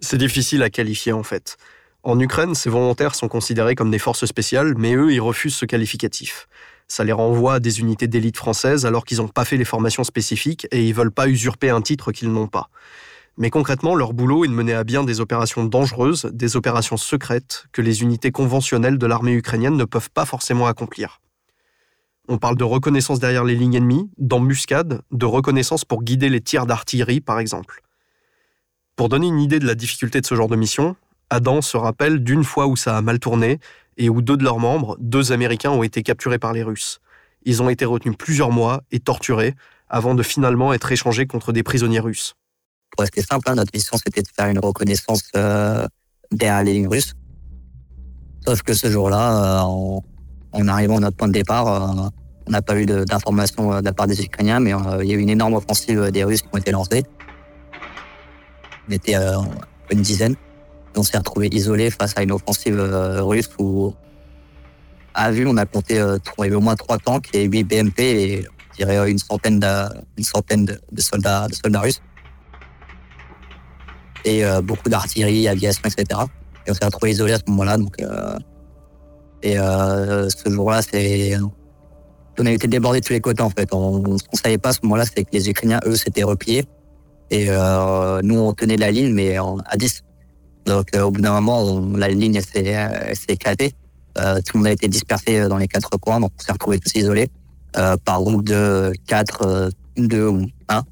C'est 0.00 0.18
difficile 0.18 0.64
à 0.64 0.70
qualifier 0.70 1.12
en 1.12 1.22
fait. 1.22 1.56
En 2.02 2.18
Ukraine, 2.18 2.54
ces 2.54 2.70
volontaires 2.70 3.14
sont 3.14 3.28
considérés 3.28 3.76
comme 3.76 3.90
des 3.90 3.98
forces 3.98 4.24
spéciales, 4.24 4.74
mais 4.76 4.94
eux, 4.94 5.12
ils 5.12 5.20
refusent 5.20 5.54
ce 5.54 5.66
qualificatif. 5.66 6.48
Ça 6.88 7.04
les 7.04 7.12
renvoie 7.12 7.54
à 7.54 7.60
des 7.60 7.78
unités 7.78 8.08
d'élite 8.08 8.36
françaises 8.36 8.86
alors 8.86 9.04
qu'ils 9.04 9.18
n'ont 9.18 9.28
pas 9.28 9.44
fait 9.44 9.56
les 9.56 9.64
formations 9.64 10.02
spécifiques 10.02 10.66
et 10.72 10.84
ils 10.84 10.94
veulent 10.94 11.12
pas 11.12 11.28
usurper 11.28 11.70
un 11.70 11.82
titre 11.82 12.10
qu'ils 12.10 12.32
n'ont 12.32 12.48
pas. 12.48 12.70
Mais 13.36 13.50
concrètement, 13.50 13.94
leur 13.94 14.12
boulot 14.12 14.44
est 14.44 14.48
de 14.48 14.52
mener 14.52 14.74
à 14.74 14.84
bien 14.84 15.04
des 15.04 15.20
opérations 15.20 15.64
dangereuses, 15.64 16.30
des 16.32 16.56
opérations 16.56 16.96
secrètes 16.96 17.66
que 17.72 17.82
les 17.82 18.02
unités 18.02 18.32
conventionnelles 18.32 18.98
de 18.98 19.06
l'armée 19.06 19.32
ukrainienne 19.32 19.76
ne 19.76 19.84
peuvent 19.84 20.10
pas 20.10 20.26
forcément 20.26 20.66
accomplir. 20.66 21.20
On 22.28 22.38
parle 22.38 22.56
de 22.56 22.64
reconnaissance 22.64 23.18
derrière 23.18 23.44
les 23.44 23.54
lignes 23.54 23.74
ennemies, 23.74 24.10
d'embuscade, 24.18 25.02
de 25.10 25.26
reconnaissance 25.26 25.84
pour 25.84 26.02
guider 26.02 26.28
les 26.28 26.40
tirs 26.40 26.66
d'artillerie, 26.66 27.20
par 27.20 27.40
exemple. 27.40 27.82
Pour 28.94 29.08
donner 29.08 29.28
une 29.28 29.40
idée 29.40 29.58
de 29.58 29.66
la 29.66 29.74
difficulté 29.74 30.20
de 30.20 30.26
ce 30.26 30.34
genre 30.34 30.48
de 30.48 30.56
mission, 30.56 30.94
Adam 31.30 31.62
se 31.62 31.76
rappelle 31.76 32.22
d'une 32.22 32.44
fois 32.44 32.66
où 32.66 32.76
ça 32.76 32.96
a 32.96 33.02
mal 33.02 33.18
tourné 33.18 33.58
et 33.96 34.08
où 34.08 34.20
deux 34.22 34.36
de 34.36 34.44
leurs 34.44 34.58
membres, 34.58 34.96
deux 35.00 35.32
Américains, 35.32 35.70
ont 35.70 35.82
été 35.82 36.02
capturés 36.02 36.38
par 36.38 36.52
les 36.52 36.62
Russes. 36.62 37.00
Ils 37.44 37.62
ont 37.62 37.68
été 37.68 37.84
retenus 37.84 38.16
plusieurs 38.18 38.50
mois 38.50 38.82
et 38.90 39.00
torturés 39.00 39.54
avant 39.88 40.14
de 40.14 40.22
finalement 40.22 40.72
être 40.72 40.92
échangés 40.92 41.26
contre 41.26 41.52
des 41.52 41.62
prisonniers 41.62 42.00
russes. 42.00 42.34
Pour 42.90 43.02
rester 43.02 43.22
simple, 43.22 43.48
hein, 43.48 43.54
notre 43.54 43.70
mission 43.72 43.96
c'était 44.04 44.22
de 44.22 44.28
faire 44.34 44.48
une 44.48 44.58
reconnaissance 44.58 45.22
euh, 45.36 45.86
derrière 46.32 46.62
les 46.64 46.72
lignes 46.74 46.88
russes. 46.88 47.14
Sauf 48.46 48.62
que 48.62 48.74
ce 48.74 48.90
jour-là, 48.90 49.60
euh, 49.62 50.00
en, 50.52 50.68
arrivant 50.68 50.96
à 50.96 51.00
notre 51.00 51.16
point 51.16 51.28
de 51.28 51.32
départ, 51.32 51.66
euh, 51.68 52.08
on 52.46 52.50
n'a 52.50 52.62
pas 52.62 52.76
eu 52.76 52.86
d'informations 52.86 53.78
de, 53.80 53.84
la 53.84 53.92
part 53.92 54.06
des 54.06 54.20
Ukrainiens, 54.22 54.60
mais 54.60 54.72
il 55.02 55.08
y 55.08 55.12
a 55.12 55.14
eu 55.14 55.20
une 55.20 55.30
énorme 55.30 55.54
offensive 55.54 56.10
des 56.10 56.24
Russes 56.24 56.42
qui 56.42 56.48
ont 56.52 56.58
été 56.58 56.72
lancées. 56.72 57.04
On 58.88 58.92
était 58.92 59.14
une 59.90 60.02
dizaine. 60.02 60.34
On 60.96 61.04
s'est 61.04 61.18
retrouvé 61.18 61.48
isolé 61.52 61.90
face 61.90 62.14
à 62.16 62.22
une 62.24 62.32
offensive 62.32 62.80
russe 63.20 63.50
où, 63.60 63.94
à 65.14 65.30
vue, 65.30 65.46
on 65.46 65.56
a 65.58 65.66
compté 65.66 66.02
trouvé 66.24 66.52
au 66.52 66.60
moins 66.60 66.74
trois 66.74 66.98
tanks 66.98 67.28
et 67.34 67.44
huit 67.44 67.62
BMP 67.62 68.00
et 68.00 68.46
je 68.72 68.84
dirais 68.84 69.08
une 69.08 69.18
centaine 69.18 69.60
de, 69.60 69.84
une 70.18 70.24
centaine 70.24 70.64
de 70.64 71.00
soldats, 71.00 71.46
de 71.46 71.54
soldats 71.54 71.80
russes 71.80 72.02
et 74.24 74.44
euh, 74.44 74.60
beaucoup 74.60 74.88
d'artillerie, 74.88 75.48
aviation, 75.48 75.82
etc. 75.84 76.20
Et 76.66 76.70
on 76.70 76.74
s'est 76.74 76.84
retrouvé 76.84 77.12
isolé 77.12 77.32
à 77.32 77.38
ce 77.38 77.44
moment-là. 77.48 77.76
Donc, 77.78 78.00
euh, 78.00 78.36
et 79.42 79.58
euh, 79.58 80.28
ce 80.28 80.50
jour-là, 80.50 80.82
c'est 80.82 81.36
on 82.38 82.46
a 82.46 82.52
été 82.52 82.68
débordé 82.68 83.00
de 83.00 83.06
tous 83.06 83.12
les 83.12 83.20
côtés 83.20 83.42
en 83.42 83.50
fait. 83.50 83.68
On, 83.72 84.02
qu'on 84.02 84.36
savait 84.36 84.56
pas 84.56 84.70
à 84.70 84.72
ce 84.72 84.78
moment-là, 84.84 85.04
c'est 85.04 85.24
que 85.24 85.30
les 85.32 85.50
Ukrainiens, 85.50 85.80
eux, 85.84 85.96
s'étaient 85.96 86.22
repliés. 86.22 86.64
Et 87.30 87.46
euh, 87.48 88.20
nous, 88.22 88.38
on 88.38 88.52
tenait 88.54 88.78
la 88.78 88.90
ligne, 88.90 89.12
mais 89.12 89.36
à 89.36 89.76
10. 89.76 90.02
Donc 90.64 90.88
au 90.96 91.10
bout 91.10 91.20
d'un 91.20 91.32
moment, 91.32 91.62
on, 91.62 91.96
la 91.96 92.08
ligne 92.08 92.40
s'est 92.40 92.88
éclatée. 93.28 93.72
tout 94.14 94.22
le 94.54 94.58
monde 94.58 94.66
a 94.68 94.72
été 94.72 94.88
dispersé 94.88 95.48
dans 95.48 95.58
les 95.58 95.68
quatre 95.68 95.90
coins, 95.98 96.20
donc 96.20 96.32
on 96.38 96.42
s'est 96.42 96.52
retrouvé 96.52 96.78
tous 96.78 96.98
isolés 96.98 97.28
par 97.72 98.22
groupe 98.22 98.44
de 98.44 98.92
4, 99.06 99.70
2 99.96 100.28
ou 100.28 100.46
1. 100.68 100.82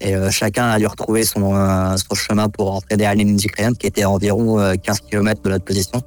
Et 0.00 0.14
euh, 0.14 0.30
chacun 0.30 0.70
a 0.70 0.78
dû 0.78 0.86
retrouver 0.86 1.24
son, 1.24 1.54
euh, 1.54 1.96
son 1.96 2.14
chemin 2.14 2.48
pour 2.48 2.70
rentrer 2.70 2.96
derrière 2.96 3.16
les 3.16 3.24
lignes 3.24 3.38
qui 3.38 3.86
était 3.86 4.02
à 4.02 4.10
environ 4.10 4.56
15 4.82 4.98
euh, 4.98 5.08
km 5.08 5.42
de 5.42 5.50
notre 5.50 5.64
position. 5.64 6.00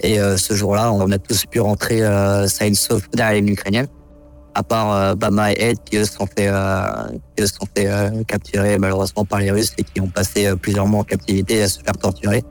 Et 0.00 0.16
ce 0.36 0.54
jour-là, 0.54 0.92
on 0.92 1.10
a 1.10 1.18
tous 1.18 1.44
pu 1.46 1.58
rentrer 1.58 2.02
ça 2.46 2.66
une 2.66 2.76
sauf 2.76 3.10
derrière 3.10 3.34
les 3.34 3.40
lignes 3.40 3.54
ukrainiennes, 3.54 3.88
à 4.54 4.62
part 4.62 5.16
Bama 5.16 5.50
et 5.50 5.70
Ed 5.70 5.78
qui 5.84 5.96
eux 5.96 6.04
sont 6.04 6.26
fait, 6.26 6.48
qui 7.36 7.42
eux 7.42 7.46
sont 7.48 7.66
fait 7.76 7.90
capturer 8.28 8.78
malheureusement 8.78 9.24
par 9.24 9.40
les 9.40 9.50
Russes 9.50 9.72
et 9.76 9.82
qui 9.82 10.00
ont 10.00 10.06
passé 10.06 10.54
plusieurs 10.54 10.86
mois 10.86 11.00
en 11.00 11.02
captivité 11.02 11.64
à 11.64 11.68
se 11.68 11.80
faire 11.80 11.94
torturer 11.94 12.44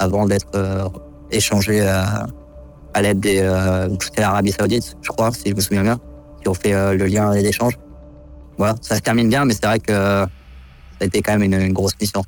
avant 0.00 0.26
d'être 0.26 0.90
échangés 1.30 1.80
à 1.80 3.00
l'aide 3.00 3.20
des 3.20 3.40
l'Arabie 4.18 4.52
Saoudite, 4.52 4.94
je 5.00 5.08
crois, 5.12 5.32
si 5.32 5.48
je 5.48 5.54
me 5.54 5.60
souviens 5.62 5.84
bien, 5.84 5.98
qui 6.42 6.48
ont 6.50 6.54
fait 6.54 6.94
le 6.94 7.06
lien 7.06 7.32
des 7.32 7.46
échanges. 7.46 7.78
Voilà, 8.58 8.76
ça 8.80 8.96
se 8.96 9.00
termine 9.00 9.28
bien, 9.28 9.44
mais 9.44 9.54
c'est 9.54 9.66
vrai 9.66 9.80
que 9.80 9.92
ça 9.92 10.28
a 11.00 11.04
été 11.04 11.22
quand 11.22 11.36
même 11.36 11.42
une, 11.42 11.72
grosse 11.72 11.98
mission. 12.00 12.24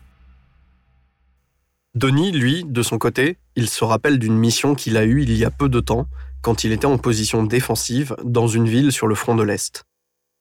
Denis, 1.95 2.33
lui, 2.33 2.64
de 2.64 2.83
son 2.83 2.99
côté, 2.99 3.38
il 3.57 3.69
se 3.69 3.85
rappelle 3.85 4.19
d'une 4.19 4.37
mission 4.37 4.75
qu'il 4.75 4.97
a 4.97 5.04
eue 5.04 5.23
il 5.23 5.37
y 5.37 5.45
a 5.45 5.50
peu 5.50 5.69
de 5.69 5.81
temps, 5.81 6.09
quand 6.43 6.64
il 6.64 6.73
était 6.73 6.87
en 6.87 6.99
position 6.99 7.45
défensive 7.45 8.16
dans 8.25 8.49
une 8.49 8.69
ville 8.69 8.90
sur 8.90 9.07
le 9.07 9.14
front 9.14 9.35
de 9.35 9.43
l'Est. 9.43 9.85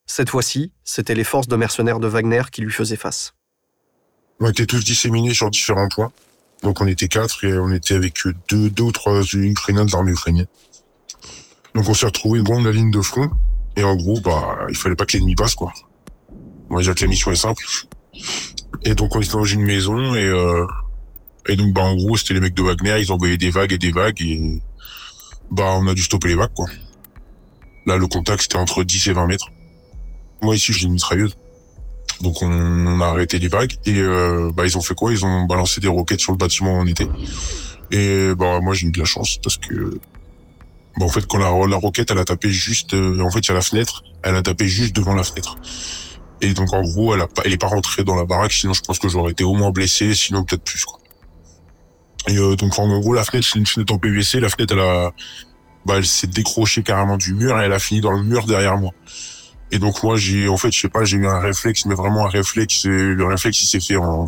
Cette 0.06 0.30
fois-ci, 0.30 0.72
c'était 0.84 1.16
les 1.16 1.24
forces 1.24 1.48
de 1.48 1.56
mercenaires 1.56 2.00
de 2.00 2.08
Wagner 2.08 2.42
qui 2.52 2.62
lui 2.62 2.72
faisaient 2.72 2.98
face. 2.98 3.34
On 4.40 4.50
était 4.50 4.66
tous 4.66 4.84
disséminés 4.84 5.34
sur 5.34 5.50
différents 5.50 5.88
points. 5.88 6.12
Donc 6.64 6.82
on 6.82 6.88
était 6.88 7.08
quatre 7.08 7.44
et 7.44 7.58
on 7.58 7.72
était 7.72 7.94
avec 7.94 8.16
deux, 8.50 8.70
deux 8.70 8.84
ou 8.84 8.92
trois 8.92 9.22
Ukrainiens 9.34 9.86
de 9.86 9.92
l'armée 9.92 10.12
ukrainienne. 10.12 10.48
Donc 11.76 11.88
on 11.88 11.94
s'est 11.94 12.06
retrouvés 12.06 12.42
dans 12.42 12.62
la 12.62 12.72
ligne 12.72 12.92
de 12.92 13.02
front 13.02 13.30
et 13.76 13.84
en 13.84 13.96
gros, 13.96 14.20
bah, 14.22 14.66
il 14.70 14.76
fallait 14.76 14.96
pas 14.96 15.06
que 15.06 15.18
l'ennemi 15.18 15.36
passe, 15.36 15.56
quoi. 15.56 15.74
On 16.70 16.76
va 16.76 16.82
dire 16.82 16.96
que 16.96 17.02
la 17.02 17.08
mission 17.08 17.32
est 17.32 17.36
simple. 17.36 17.64
Et 18.84 18.96
donc, 18.96 19.16
on 19.16 19.22
était 19.22 19.32
dans 19.32 19.46
une 19.46 19.64
maison 19.64 20.16
et, 20.16 20.26
euh, 20.26 20.66
et 21.48 21.56
donc, 21.56 21.74
bah, 21.74 21.82
en 21.82 21.96
gros, 21.96 22.18
c'était 22.18 22.36
les 22.36 22.40
mecs 22.40 22.54
de 22.54 22.62
Wagner, 22.62 23.00
ils 23.00 23.12
envoyaient 23.12 23.38
des 23.38 23.50
vagues 23.50 23.74
et 23.74 23.78
des 23.78 23.92
vagues 23.92 24.22
et, 24.22 24.62
bah, 25.52 25.76
on 25.78 25.88
a 25.88 25.94
dû 25.94 26.04
stopper 26.04 26.30
les 26.30 26.36
vagues, 26.36 26.54
quoi. 26.54 26.68
Là, 27.86 27.98
le 27.98 28.08
contact, 28.08 28.44
c'était 28.44 28.58
entre 28.58 28.84
10 28.84 29.08
et 29.08 29.14
20 29.14 29.28
mètres. 29.28 29.50
Moi, 30.42 30.56
ici, 30.56 30.74
j'ai 30.74 30.86
une 30.86 30.94
mitrailleuse. 30.94 31.36
Donc, 32.22 32.42
on, 32.42 33.02
a 33.02 33.06
arrêté 33.06 33.40
les 33.40 33.48
vagues 33.48 33.76
et, 33.86 34.00
euh, 34.00 34.52
bah, 34.54 34.66
ils 34.66 34.78
ont 34.78 34.82
fait 34.82 34.94
quoi? 34.94 35.12
Ils 35.12 35.26
ont 35.26 35.44
balancé 35.44 35.82
des 35.82 35.88
roquettes 35.88 36.22
sur 36.22 36.32
le 36.32 36.38
bâtiment 36.38 36.78
où 36.78 36.82
on 36.82 36.88
était. 36.88 37.08
Et, 37.92 38.34
bah, 38.36 38.60
moi, 38.62 38.74
j'ai 38.74 38.88
eu 38.88 38.92
de 38.92 39.00
la 39.00 39.06
chance 39.06 39.40
parce 39.42 39.58
que, 39.58 40.00
Bon, 40.98 41.06
en 41.06 41.10
fait, 41.10 41.26
quand 41.26 41.38
la, 41.38 41.50
la 41.68 41.78
roquette, 41.78 42.12
elle 42.12 42.20
a 42.20 42.26
tapé 42.26 42.50
juste, 42.50 42.94
euh, 42.94 43.20
en 43.22 43.32
fait, 43.32 43.40
il 43.40 43.48
y 43.50 43.52
a 43.52 43.56
la 43.56 43.62
fenêtre, 43.62 44.04
elle 44.22 44.36
a 44.36 44.42
tapé 44.42 44.68
juste 44.68 44.96
devant 44.96 45.16
la 45.16 45.24
fenêtre. 45.24 45.58
Et 46.42 46.54
donc, 46.54 46.74
en 46.74 46.82
gros, 46.82 47.16
elle 47.16 47.22
a 47.22 47.28
pas, 47.28 47.42
elle 47.46 47.54
est 47.54 47.58
pas 47.58 47.68
rentrée 47.68 48.04
dans 48.04 48.16
la 48.16 48.26
baraque, 48.26 48.52
sinon 48.52 48.74
je 48.74 48.82
pense 48.82 49.00
que 49.00 49.08
j'aurais 49.08 49.32
été 49.32 49.44
au 49.44 49.54
moins 49.54 49.72
blessé, 49.72 50.14
sinon 50.14 50.44
peut-être 50.44 50.64
plus, 50.64 50.86
quoi. 50.86 51.00
Et 52.28 52.38
euh, 52.38 52.56
donc, 52.56 52.78
en 52.78 53.00
gros, 53.00 53.14
la 53.14 53.24
fenêtre, 53.24 53.48
c'est 53.52 53.60
une 53.60 53.66
fenêtre 53.66 53.94
en 53.94 53.98
PVC, 53.98 54.40
la 54.40 54.50
fenêtre, 54.50 54.74
elle 54.74 54.82
a, 54.82 55.12
bah, 55.86 55.96
elle 55.98 56.06
s'est 56.06 56.28
décrochée 56.28 56.84
carrément 56.84 57.18
du 57.18 57.34
mur 57.34 57.60
et 57.60 57.66
elle 57.66 57.74
a 57.74 57.80
fini 57.80 58.00
dans 58.00 58.12
le 58.12 58.24
mur 58.24 58.46
derrière 58.46 58.78
moi. 58.78 58.92
Et 59.72 59.80
donc, 59.80 60.04
moi, 60.04 60.16
j'ai, 60.16 60.48
en 60.48 60.58
fait, 60.58 60.72
je 60.72 60.80
sais 60.80 60.90
pas, 60.90 61.04
j'ai 61.04 61.18
eu 61.18 61.28
un 61.28 61.40
réflexe, 61.40 61.86
mais 61.86 61.96
vraiment 61.96 62.26
un 62.26 62.30
réflexe, 62.30 62.86
le 62.86 63.26
réflexe, 63.26 63.64
il 63.64 63.66
s'est 63.66 63.80
fait 63.80 63.98
en, 63.98 64.26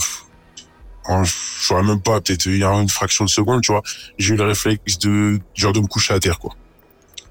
en, 1.07 1.24
je 1.24 1.33
saurais 1.62 1.83
même 1.83 2.01
pas, 2.01 2.21
peut-être 2.21 2.45
il 2.45 2.57
y 2.57 2.63
a 2.63 2.71
une 2.71 2.89
fraction 2.89 3.25
de 3.25 3.29
seconde, 3.29 3.62
tu 3.62 3.71
vois, 3.71 3.81
j'ai 4.17 4.33
eu 4.33 4.38
le 4.38 4.43
réflexe 4.43 4.97
de 5.00 5.39
genre 5.53 5.74
de 5.74 5.79
me 5.79 5.88
coucher 5.88 6.13
à 6.13 6.19
terre, 6.19 6.39
quoi. 6.39 6.55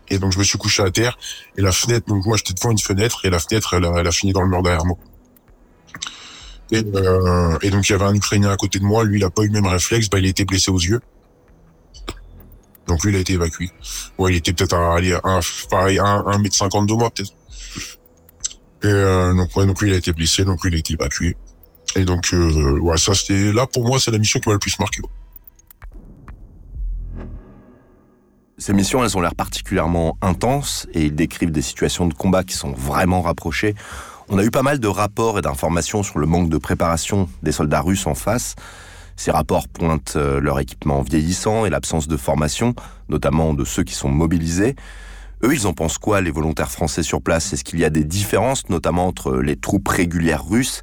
Et 0.08 0.18
donc 0.18 0.32
je 0.32 0.38
me 0.38 0.44
suis 0.44 0.58
couché 0.58 0.82
à 0.82 0.90
terre 0.90 1.16
et 1.56 1.62
la 1.62 1.72
fenêtre, 1.72 2.06
donc 2.06 2.26
moi 2.26 2.36
j'étais 2.36 2.52
devant 2.52 2.70
une 2.70 2.78
fenêtre 2.78 3.24
et 3.24 3.30
la 3.30 3.38
fenêtre, 3.38 3.74
elle 3.74 3.84
a, 3.86 3.92
elle 3.96 4.06
a 4.06 4.12
fini 4.12 4.32
dans 4.32 4.42
le 4.42 4.48
mur 4.48 4.62
derrière 4.62 4.84
moi. 4.84 4.98
Et, 6.72 6.84
euh, 6.94 7.58
et 7.62 7.70
donc 7.70 7.88
il 7.88 7.92
y 7.92 7.94
avait 7.94 8.04
un 8.04 8.14
Ukrainien 8.14 8.50
à 8.50 8.56
côté 8.56 8.78
de 8.78 8.84
moi, 8.84 9.04
lui 9.04 9.18
il 9.18 9.24
a 9.24 9.30
pas 9.30 9.42
eu 9.42 9.46
le 9.46 9.52
même 9.52 9.66
réflexe, 9.66 10.08
bah 10.10 10.18
il 10.18 10.26
a 10.26 10.28
été 10.28 10.44
blessé 10.44 10.70
aux 10.70 10.78
yeux. 10.78 11.00
Donc 12.86 13.02
lui 13.02 13.12
il 13.12 13.16
a 13.16 13.20
été 13.20 13.32
évacué. 13.32 13.70
Ouais, 14.18 14.32
il 14.32 14.36
était 14.36 14.52
peut-être 14.52 14.74
à 14.74 14.96
un, 14.98 15.40
pareil, 15.70 15.98
un, 15.98 16.24
un 16.26 16.38
mètre 16.38 16.56
cinquante 16.56 16.86
de 16.86 16.92
moi 16.92 17.10
peut-être. 17.10 17.32
Et 18.82 18.86
euh, 18.86 19.32
donc 19.32 19.56
ouais, 19.56 19.64
donc 19.64 19.80
lui 19.80 19.90
il 19.90 19.94
a 19.94 19.96
été 19.96 20.12
blessé, 20.12 20.44
donc 20.44 20.62
lui 20.64 20.70
il 20.70 20.74
a 20.76 20.78
été 20.78 20.92
évacué. 20.92 21.36
Et 21.96 22.04
donc, 22.04 22.32
euh, 22.32 22.96
ça, 22.96 23.14
c'était 23.14 23.52
là 23.52 23.66
pour 23.66 23.86
moi, 23.86 23.98
c'est 24.00 24.10
la 24.10 24.18
mission 24.18 24.40
qui 24.40 24.48
m'a 24.48 24.54
le 24.54 24.58
plus 24.58 24.78
marqué. 24.78 25.00
Ces 28.56 28.72
missions, 28.72 29.04
elles 29.04 29.16
ont 29.16 29.20
l'air 29.20 29.34
particulièrement 29.34 30.16
intenses 30.22 30.86
et 30.94 31.04
ils 31.04 31.14
décrivent 31.14 31.50
des 31.50 31.62
situations 31.62 32.06
de 32.06 32.14
combat 32.14 32.44
qui 32.44 32.54
sont 32.54 32.72
vraiment 32.72 33.20
rapprochées. 33.20 33.74
On 34.28 34.38
a 34.38 34.44
eu 34.44 34.50
pas 34.50 34.62
mal 34.62 34.78
de 34.78 34.88
rapports 34.88 35.38
et 35.38 35.42
d'informations 35.42 36.02
sur 36.02 36.18
le 36.18 36.26
manque 36.26 36.48
de 36.48 36.58
préparation 36.58 37.28
des 37.42 37.52
soldats 37.52 37.80
russes 37.80 38.06
en 38.06 38.14
face. 38.14 38.54
Ces 39.16 39.30
rapports 39.30 39.68
pointent 39.68 40.14
euh, 40.16 40.40
leur 40.40 40.58
équipement 40.60 41.02
vieillissant 41.02 41.66
et 41.66 41.70
l'absence 41.70 42.08
de 42.08 42.16
formation, 42.16 42.74
notamment 43.08 43.54
de 43.54 43.64
ceux 43.64 43.82
qui 43.84 43.94
sont 43.94 44.08
mobilisés. 44.08 44.76
Eux, 45.42 45.52
ils 45.52 45.66
en 45.66 45.72
pensent 45.72 45.98
quoi, 45.98 46.20
les 46.20 46.30
volontaires 46.30 46.70
français 46.70 47.02
sur 47.02 47.20
place? 47.20 47.52
Est-ce 47.52 47.64
qu'il 47.64 47.78
y 47.78 47.84
a 47.84 47.90
des 47.90 48.04
différences, 48.04 48.68
notamment 48.70 49.06
entre 49.06 49.36
les 49.36 49.56
troupes 49.56 49.88
régulières 49.88 50.44
russes 50.44 50.82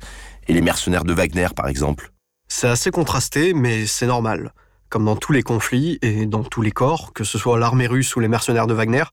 et 0.52 0.54
les 0.54 0.62
mercenaires 0.62 1.06
de 1.06 1.14
Wagner, 1.14 1.48
par 1.56 1.70
exemple 1.70 2.12
C'est 2.50 2.68
assez 2.68 2.92
contrasté, 2.92 3.54
mais 3.54 3.86
c'est 3.86 4.06
normal. 4.06 4.54
Comme 4.90 5.06
dans 5.06 5.16
tous 5.16 5.32
les 5.32 5.44
conflits 5.44 5.98
et 6.02 6.26
dans 6.26 6.44
tous 6.44 6.62
les 6.62 6.72
corps, 6.72 7.14
que 7.14 7.24
ce 7.24 7.38
soit 7.38 7.58
l'armée 7.58 7.88
russe 7.88 8.14
ou 8.18 8.20
les 8.20 8.28
mercenaires 8.28 8.68
de 8.68 8.74
Wagner, 8.74 9.06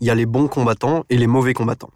il 0.00 0.06
y 0.06 0.10
a 0.10 0.14
les 0.14 0.24
bons 0.24 0.48
combattants 0.48 1.04
et 1.10 1.18
les 1.18 1.26
mauvais 1.26 1.52
combattants. 1.52 1.90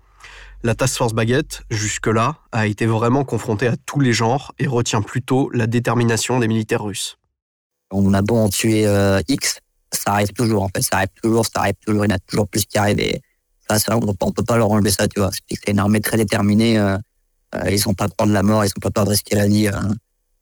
La 0.62 0.74
Task 0.74 0.98
Force 0.98 1.14
Baguette, 1.14 1.62
jusque-là, 1.70 2.36
a 2.52 2.66
été 2.66 2.84
vraiment 2.84 3.24
confrontée 3.24 3.68
à 3.68 3.76
tous 3.86 4.00
les 4.00 4.12
genres 4.12 4.52
et 4.58 4.66
retient 4.66 5.00
plutôt 5.00 5.48
la 5.54 5.66
détermination 5.66 6.38
des 6.38 6.48
militaires 6.48 6.84
russes. 6.84 7.16
On 7.90 8.12
a 8.12 8.20
beau 8.20 8.36
en 8.36 8.50
tuer 8.50 8.86
euh, 8.86 9.22
X, 9.28 9.60
ça 9.92 10.12
arrive 10.12 10.34
toujours, 10.34 10.62
en 10.62 10.68
fait, 10.68 10.82
ça 10.82 10.96
arrive 10.96 11.08
toujours, 11.22 11.46
ça 11.46 11.60
arrive 11.60 11.74
toujours, 11.86 12.04
il 12.04 12.10
y 12.10 12.12
en 12.12 12.16
a 12.16 12.18
toujours 12.18 12.48
plus 12.48 12.66
qui 12.66 12.76
arrivent 12.76 13.00
et 13.00 13.22
ça, 13.78 13.96
on 13.96 14.04
ne 14.04 14.32
peut 14.32 14.44
pas 14.44 14.58
leur 14.58 14.70
enlever 14.70 14.90
ça, 14.90 15.08
tu 15.08 15.20
vois. 15.20 15.30
C'est 15.48 15.70
une 15.70 15.78
armée 15.78 16.00
très 16.00 16.18
déterminée, 16.18 16.78
euh, 16.78 16.98
ils 17.70 17.82
n'ont 17.86 17.94
pas 17.94 18.08
peur 18.08 18.26
de 18.26 18.32
la 18.32 18.42
mort, 18.42 18.64
ils 18.64 18.68
n'ont 18.68 18.80
pas 18.80 18.90
peur 18.90 19.04
de 19.04 19.10
risquer 19.10 19.36
la 19.36 19.46
vie 19.46 19.68
euh, 19.68 19.72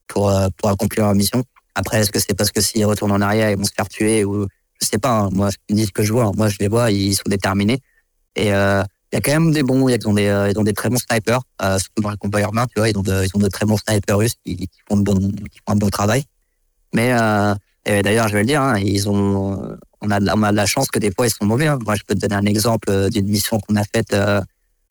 pour, 0.07 0.31
euh, 0.31 0.49
pour 0.57 0.69
accomplir 0.71 1.05
leur 1.05 1.15
mission. 1.15 1.43
Après, 1.75 2.01
est-ce 2.01 2.11
que 2.11 2.19
c'est 2.19 2.35
parce 2.35 2.51
que 2.51 2.61
s'ils 2.61 2.85
retournent 2.85 3.13
en 3.13 3.21
arrière, 3.21 3.51
ils 3.51 3.57
vont 3.57 3.65
se 3.65 3.73
faire 3.73 3.89
tuer 3.89 4.25
ou 4.25 4.47
je 4.81 4.87
sais 4.87 4.99
pas, 4.99 5.21
hein, 5.21 5.29
moi, 5.33 5.51
je 5.51 5.75
dis 5.75 5.87
ce 5.87 5.93
que 5.93 6.03
je 6.03 6.13
vois. 6.13 6.31
Moi, 6.37 6.49
je 6.49 6.57
les 6.61 6.69
vois, 6.69 6.91
ils 6.91 7.15
sont 7.15 7.23
déterminés. 7.27 7.81
Et 8.37 8.53
euh, 8.53 8.83
il 9.13 9.17
y 9.17 9.19
a 9.19 9.21
quand 9.21 9.33
même 9.33 9.53
des 9.53 9.63
bons, 9.63 9.89
ils 9.89 10.09
ont 10.09 10.15
des, 10.15 10.27
euh, 10.27 10.51
ils 10.51 10.59
ont 10.59 10.65
des 10.65 10.73
très 10.73 10.89
bons 10.89 10.99
snipers, 10.99 11.41
euh, 11.63 11.79
surtout 11.79 12.03
dans 12.03 12.11
les 12.11 12.17
combats 12.17 12.41
urbains, 12.41 12.67
tu 12.67 12.79
vois, 12.79 12.89
ils 12.89 12.97
ont 12.97 13.03
de, 13.03 13.25
ils 13.25 13.31
ont 13.35 13.41
de 13.41 13.49
très 13.49 13.67
bons 13.67 13.79
snipers 13.79 14.19
russes 14.19 14.35
qui, 14.45 14.57
qui 14.57 14.69
font 14.89 14.97
de 14.97 15.03
bon, 15.03 15.15
qui 15.17 15.59
font 15.67 15.73
un 15.73 15.77
bon 15.77 15.89
travail. 15.89 16.25
Mais 16.95 17.13
euh, 17.89 18.03
d'ailleurs, 18.03 18.29
je 18.29 18.35
vais 18.35 18.41
le 18.41 18.47
dire, 18.47 18.61
hein, 18.63 18.79
ils 18.79 19.09
ont, 19.09 19.77
on 20.01 20.11
a, 20.11 20.21
de 20.21 20.27
la, 20.27 20.53
de 20.53 20.67
chance 20.67 20.89
que 20.89 20.99
des 20.99 21.11
fois 21.11 21.27
ils 21.27 21.31
sont 21.31 21.47
mauvais. 21.47 21.67
Hein. 21.67 21.79
Moi, 21.85 21.95
je 21.95 22.03
peux 22.07 22.15
te 22.15 22.21
donner 22.21 22.35
un 22.35 22.45
exemple 22.45 22.91
euh, 22.91 23.09
d'une 23.09 23.27
mission 23.27 23.59
qu'on 23.61 23.77
a 23.77 23.85
faite 23.85 24.13
euh, 24.13 24.41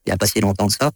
il 0.06 0.10
y 0.10 0.14
a 0.14 0.18
pas 0.18 0.26
si 0.26 0.40
longtemps 0.40 0.68
que 0.68 0.74
ça, 0.74 0.92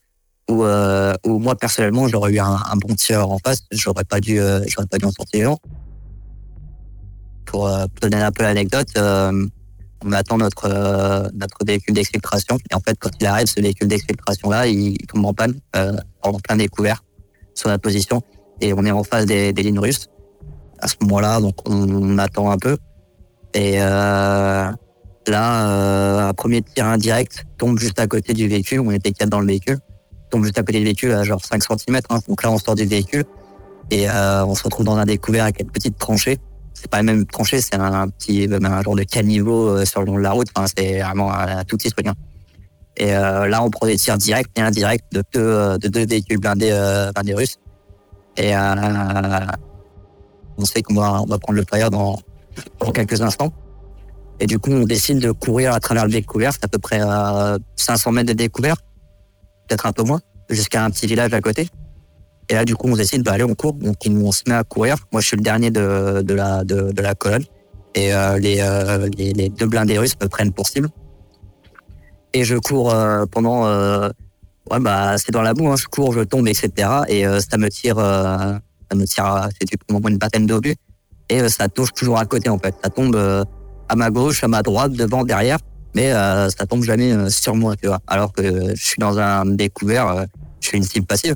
où, 0.49 0.63
euh, 0.63 1.13
moi 1.25 1.55
personnellement, 1.55 2.07
j'aurais 2.07 2.31
eu 2.33 2.39
un, 2.39 2.57
un 2.71 2.75
bon 2.75 2.93
tireur 2.95 3.31
en 3.31 3.37
face, 3.37 3.63
j'aurais 3.71 4.03
pas 4.03 4.19
dû, 4.19 4.39
euh, 4.39 4.61
j'aurais 4.67 4.87
pas 4.87 4.97
dû 4.97 5.05
en 5.05 5.11
sortir. 5.11 5.55
Pour 7.45 7.67
euh, 7.67 7.85
donner 8.01 8.21
un 8.21 8.31
peu 8.31 8.43
l'anecdote, 8.43 8.87
euh, 8.97 9.45
on 10.03 10.11
attend 10.13 10.37
notre 10.37 10.65
euh, 10.65 11.27
notre 11.33 11.57
véhicule 11.65 11.93
d'exfiltration 11.95 12.57
et 12.69 12.75
en 12.75 12.79
fait, 12.79 12.97
quand 12.99 13.11
il 13.19 13.25
arrive, 13.25 13.47
ce 13.47 13.61
véhicule 13.61 13.87
d'exfiltration 13.87 14.49
là, 14.49 14.67
il, 14.67 14.93
il 14.99 15.07
tombe 15.07 15.25
en 15.25 15.33
panne 15.33 15.59
euh, 15.75 15.95
en 16.21 16.33
plein 16.33 16.55
découvert 16.55 17.03
sur 17.53 17.69
la 17.69 17.77
position 17.77 18.21
et 18.61 18.73
on 18.73 18.85
est 18.85 18.91
en 18.91 19.03
face 19.03 19.25
des, 19.25 19.53
des 19.53 19.63
lignes 19.63 19.79
russes. 19.79 20.07
À 20.79 20.87
ce 20.87 20.95
moment-là, 21.01 21.39
donc 21.39 21.55
on, 21.65 21.89
on 21.89 22.17
attend 22.17 22.49
un 22.49 22.57
peu 22.57 22.77
et 23.53 23.77
là, 25.27 26.27
un 26.27 26.33
premier 26.33 26.61
tir 26.61 26.85
indirect 26.85 27.45
tombe 27.57 27.77
juste 27.77 27.99
à 27.99 28.07
côté 28.07 28.33
du 28.33 28.47
véhicule. 28.47 28.79
On 28.79 28.91
était 28.91 29.11
quatre 29.11 29.29
dans 29.29 29.41
le 29.41 29.47
véhicule. 29.47 29.77
Tombe 30.31 30.43
juste 30.43 30.57
à 30.57 30.63
côté 30.63 30.79
du 30.79 30.85
véhicule 30.85 31.11
à 31.11 31.23
genre 31.23 31.43
5 31.43 31.61
cm. 31.63 31.99
Hein. 32.09 32.19
Donc 32.27 32.41
là, 32.43 32.51
on 32.51 32.57
sort 32.57 32.75
du 32.75 32.85
véhicule 32.85 33.25
et 33.91 34.09
euh, 34.09 34.45
on 34.45 34.55
se 34.55 34.63
retrouve 34.63 34.85
dans 34.85 34.97
un 34.97 35.05
découvert 35.05 35.43
avec 35.43 35.59
une 35.59 35.69
petite 35.69 35.97
tranchée. 35.97 36.39
C'est 36.73 36.89
pas 36.89 37.03
même 37.03 37.19
une 37.19 37.25
tranchée, 37.25 37.61
c'est 37.61 37.75
un, 37.75 38.07
petit 38.09 38.47
même 38.47 38.65
un 38.65 38.81
genre 38.81 38.95
de 38.95 39.03
caniveau 39.03 39.67
euh, 39.67 39.85
sur 39.85 39.99
le 39.99 40.07
long 40.07 40.15
de 40.15 40.21
la 40.21 40.31
route. 40.31 40.47
C'est 40.75 41.01
vraiment 41.01 41.31
un, 41.31 41.63
tout 41.65 41.77
petit 41.77 41.91
truc. 41.91 42.07
hein. 42.07 42.15
Et 42.97 43.13
euh, 43.13 43.47
là, 43.47 43.63
on 43.63 43.69
prend 43.69 43.87
des 43.87 43.97
tirs 43.97 44.17
directs 44.17 44.49
et 44.55 44.61
indirects 44.61 45.03
de 45.11 45.23
deux, 45.33 45.39
euh, 45.39 45.77
de 45.77 45.87
deux 45.87 46.05
véhicules 46.05 46.39
blindés, 46.39 46.71
euh, 46.71 47.11
blindés 47.11 47.33
russes. 47.33 47.57
Et 48.37 48.55
euh, 48.55 49.39
on 50.57 50.65
sait 50.65 50.81
qu'on 50.81 50.95
va, 50.95 51.21
on 51.21 51.25
va 51.25 51.37
prendre 51.37 51.57
le 51.57 51.65
fire 51.69 51.89
dans, 51.89 52.19
dans 52.79 52.91
quelques 52.91 53.21
instants. 53.21 53.51
Et 54.39 54.45
du 54.47 54.57
coup, 54.59 54.71
on 54.71 54.85
décide 54.85 55.19
de 55.19 55.31
courir 55.31 55.73
à 55.73 55.79
travers 55.79 56.05
le 56.05 56.11
découvert. 56.11 56.51
C'est 56.53 56.65
à 56.65 56.67
peu 56.67 56.79
près 56.79 56.99
à 56.99 57.57
500 57.75 58.11
mètres 58.11 58.29
de 58.29 58.33
découvert, 58.33 58.75
peut-être 59.67 59.85
un 59.85 59.91
peu 59.91 60.03
moins, 60.03 60.21
jusqu'à 60.49 60.83
un 60.83 60.89
petit 60.89 61.07
village 61.07 61.33
à 61.33 61.41
côté. 61.41 61.67
Et 62.49 62.53
là, 62.53 62.65
du 62.65 62.75
coup, 62.75 62.89
on 62.89 62.95
décide, 62.95 63.23
bah, 63.23 63.33
allez, 63.33 63.45
on 63.45 63.55
court. 63.55 63.73
Donc, 63.73 63.95
on, 64.05 64.31
se 64.33 64.43
met 64.47 64.55
à 64.55 64.63
courir. 64.63 64.97
Moi, 65.13 65.21
je 65.21 65.27
suis 65.27 65.37
le 65.37 65.43
dernier 65.43 65.71
de, 65.71 66.21
de, 66.21 66.33
la, 66.33 66.65
de, 66.65 66.91
de 66.91 67.01
la 67.01 67.15
colonne. 67.15 67.45
Et 67.95 68.13
euh, 68.13 68.37
les, 68.39 68.59
euh, 68.59 69.09
les, 69.17 69.49
deux 69.49 69.67
blindés 69.67 69.97
russes 69.97 70.15
me 70.21 70.27
prennent 70.27 70.51
pour 70.51 70.67
cible. 70.67 70.89
Et 72.33 72.43
je 72.43 72.57
cours 72.57 72.93
euh, 72.93 73.25
pendant... 73.25 73.67
euh, 73.67 74.09
ouais, 74.69 74.79
bah, 74.79 75.17
c'est 75.17 75.31
dans 75.31 75.41
la 75.41 75.53
boue. 75.53 75.69
Hein. 75.69 75.75
Je 75.77 75.85
cours, 75.85 76.11
je 76.13 76.21
tombe, 76.21 76.47
etc. 76.47 76.89
Et 77.07 77.25
euh, 77.25 77.39
ça 77.39 77.57
me 77.57 77.69
tire... 77.69 77.97
euh, 77.99 78.53
ça 78.89 78.97
me 78.97 79.05
tire... 79.05 79.47
C'est 79.57 79.69
du 79.69 79.77
coup, 79.77 80.09
une 80.09 80.17
vingtaine 80.17 80.45
d'obus. 80.45 80.75
Et 81.29 81.47
ça 81.47 81.69
touche 81.69 81.93
toujours 81.93 82.17
à 82.17 82.25
côté, 82.25 82.49
en 82.49 82.59
fait. 82.59 82.75
Ça 82.83 82.89
tombe 82.89 83.15
à 83.15 83.95
ma 83.95 84.09
gauche, 84.09 84.43
à 84.43 84.49
ma 84.49 84.61
droite, 84.61 84.91
devant, 84.91 85.23
derrière. 85.23 85.59
Mais 85.95 86.11
euh, 86.13 86.49
ça 86.49 86.65
tombe 86.65 86.83
jamais 86.83 87.11
euh, 87.11 87.29
sur 87.29 87.55
moi, 87.55 87.75
tu 87.75 87.87
vois. 87.87 87.99
Alors 88.07 88.31
que 88.31 88.41
euh, 88.41 88.73
je 88.75 88.85
suis 88.85 88.99
dans 88.99 89.19
un 89.19 89.45
découvert, 89.45 90.07
euh, 90.07 90.23
je 90.61 90.67
suis 90.69 90.77
une 90.77 90.83
cible 90.83 91.05
passive. 91.05 91.35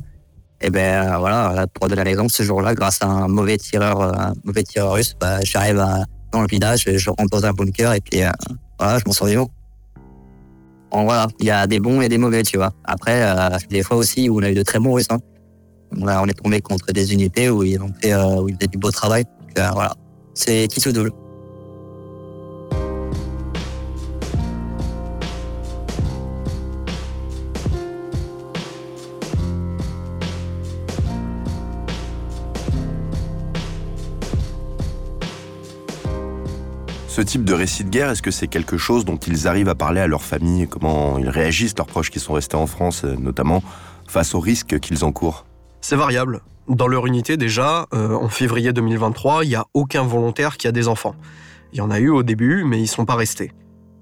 Et 0.62 0.70
ben 0.70 1.14
euh, 1.14 1.18
voilà, 1.18 1.66
pour 1.74 1.88
donner 1.90 2.04
l'exemple, 2.06 2.32
ce 2.32 2.44
jour-là, 2.44 2.74
grâce 2.74 3.00
à 3.02 3.08
un 3.08 3.28
mauvais 3.28 3.58
tireur, 3.58 4.00
euh, 4.02 4.12
un 4.14 4.34
mauvais 4.46 4.64
tireur 4.64 4.94
russe, 4.94 5.14
bah, 5.20 5.40
j'arrive 5.44 5.84
dans 6.32 6.42
le 6.42 6.48
village, 6.48 6.86
je 6.88 7.10
rentre 7.10 7.30
dans 7.30 7.46
un 7.46 7.52
bunker 7.54 7.94
et 7.94 8.00
puis 8.02 8.24
euh, 8.24 8.30
voilà, 8.80 8.98
je 9.00 9.04
m'en 9.06 9.12
sors 9.12 9.28
vivant. 9.28 9.50
Bon, 10.92 11.04
voilà, 11.04 11.28
il 11.40 11.46
y 11.46 11.52
a 11.52 11.68
des 11.68 11.80
bons 11.82 12.00
et 12.02 12.08
des 12.08 12.18
mauvais, 12.18 12.44
tu 12.44 12.56
vois. 12.58 12.72
Après, 12.86 13.22
euh, 13.24 13.58
des 13.70 13.84
fois 13.84 13.98
aussi 13.98 14.30
où 14.30 14.40
on 14.40 14.44
a 14.44 14.50
eu 14.50 14.56
de 14.56 14.64
très 14.64 14.80
bons 14.80 14.94
Russes. 14.94 15.08
Hein. 15.10 15.18
On, 16.00 16.08
a- 16.08 16.22
on 16.22 16.26
est 16.28 16.34
tombé 16.42 16.62
contre 16.62 16.92
des 16.94 17.12
unités 17.14 17.50
où 17.50 17.64
ils 17.64 17.82
ont 17.82 17.92
fait, 18.02 18.14
euh, 18.14 18.42
où 18.42 18.48
ils 18.50 18.56
faisaient 18.56 18.68
du 18.68 18.78
beau 18.78 18.92
travail. 18.92 19.24
Donc, 19.24 19.60
euh, 19.60 19.70
voilà, 19.74 19.94
c'est 20.34 20.68
qui 20.70 20.80
se 20.80 20.90
double. 20.90 21.12
Ce 37.16 37.22
type 37.22 37.46
de 37.46 37.54
récit 37.54 37.86
de 37.86 37.90
guerre, 37.90 38.10
est-ce 38.10 38.22
que 38.22 38.30
c'est 38.30 38.50
quelque 38.50 38.78
chose 38.78 39.06
dont 39.06 39.16
ils 39.16 39.48
arrivent 39.48 39.70
à 39.70 39.74
parler 39.74 40.02
à 40.02 40.08
leur 40.08 40.22
famille 40.22 40.68
Comment 40.68 41.18
ils 41.18 41.30
réagissent, 41.30 41.74
leurs 41.78 41.88
proches 41.88 42.12
qui 42.12 42.20
sont 42.20 42.34
restés 42.34 42.58
en 42.58 42.68
France, 42.68 43.06
euh, 43.06 43.16
notamment, 43.16 43.64
face 44.06 44.36
aux 44.36 44.42
risques 44.42 44.82
qu'ils 44.82 45.06
encourent? 45.06 45.46
C'est 45.80 45.96
variable. 45.96 46.42
Dans 46.68 46.88
leur 46.88 47.08
unité, 47.08 47.38
déjà, 47.38 47.86
euh, 47.94 48.16
en 48.16 48.28
février 48.28 48.74
2023, 48.74 49.46
il 49.46 49.48
n'y 49.48 49.56
a 49.56 49.64
aucun 49.74 50.04
volontaire 50.04 50.58
qui 50.58 50.68
a 50.68 50.74
des 50.74 50.90
enfants. 50.90 51.16
Il 51.72 51.78
y 51.78 51.82
en 51.82 51.90
a 51.90 52.00
eu 52.00 52.10
au 52.10 52.22
début, 52.22 52.66
mais 52.66 52.82
ils 52.82 52.88
sont 52.88 53.06
pas 53.06 53.16
restés. 53.16 53.54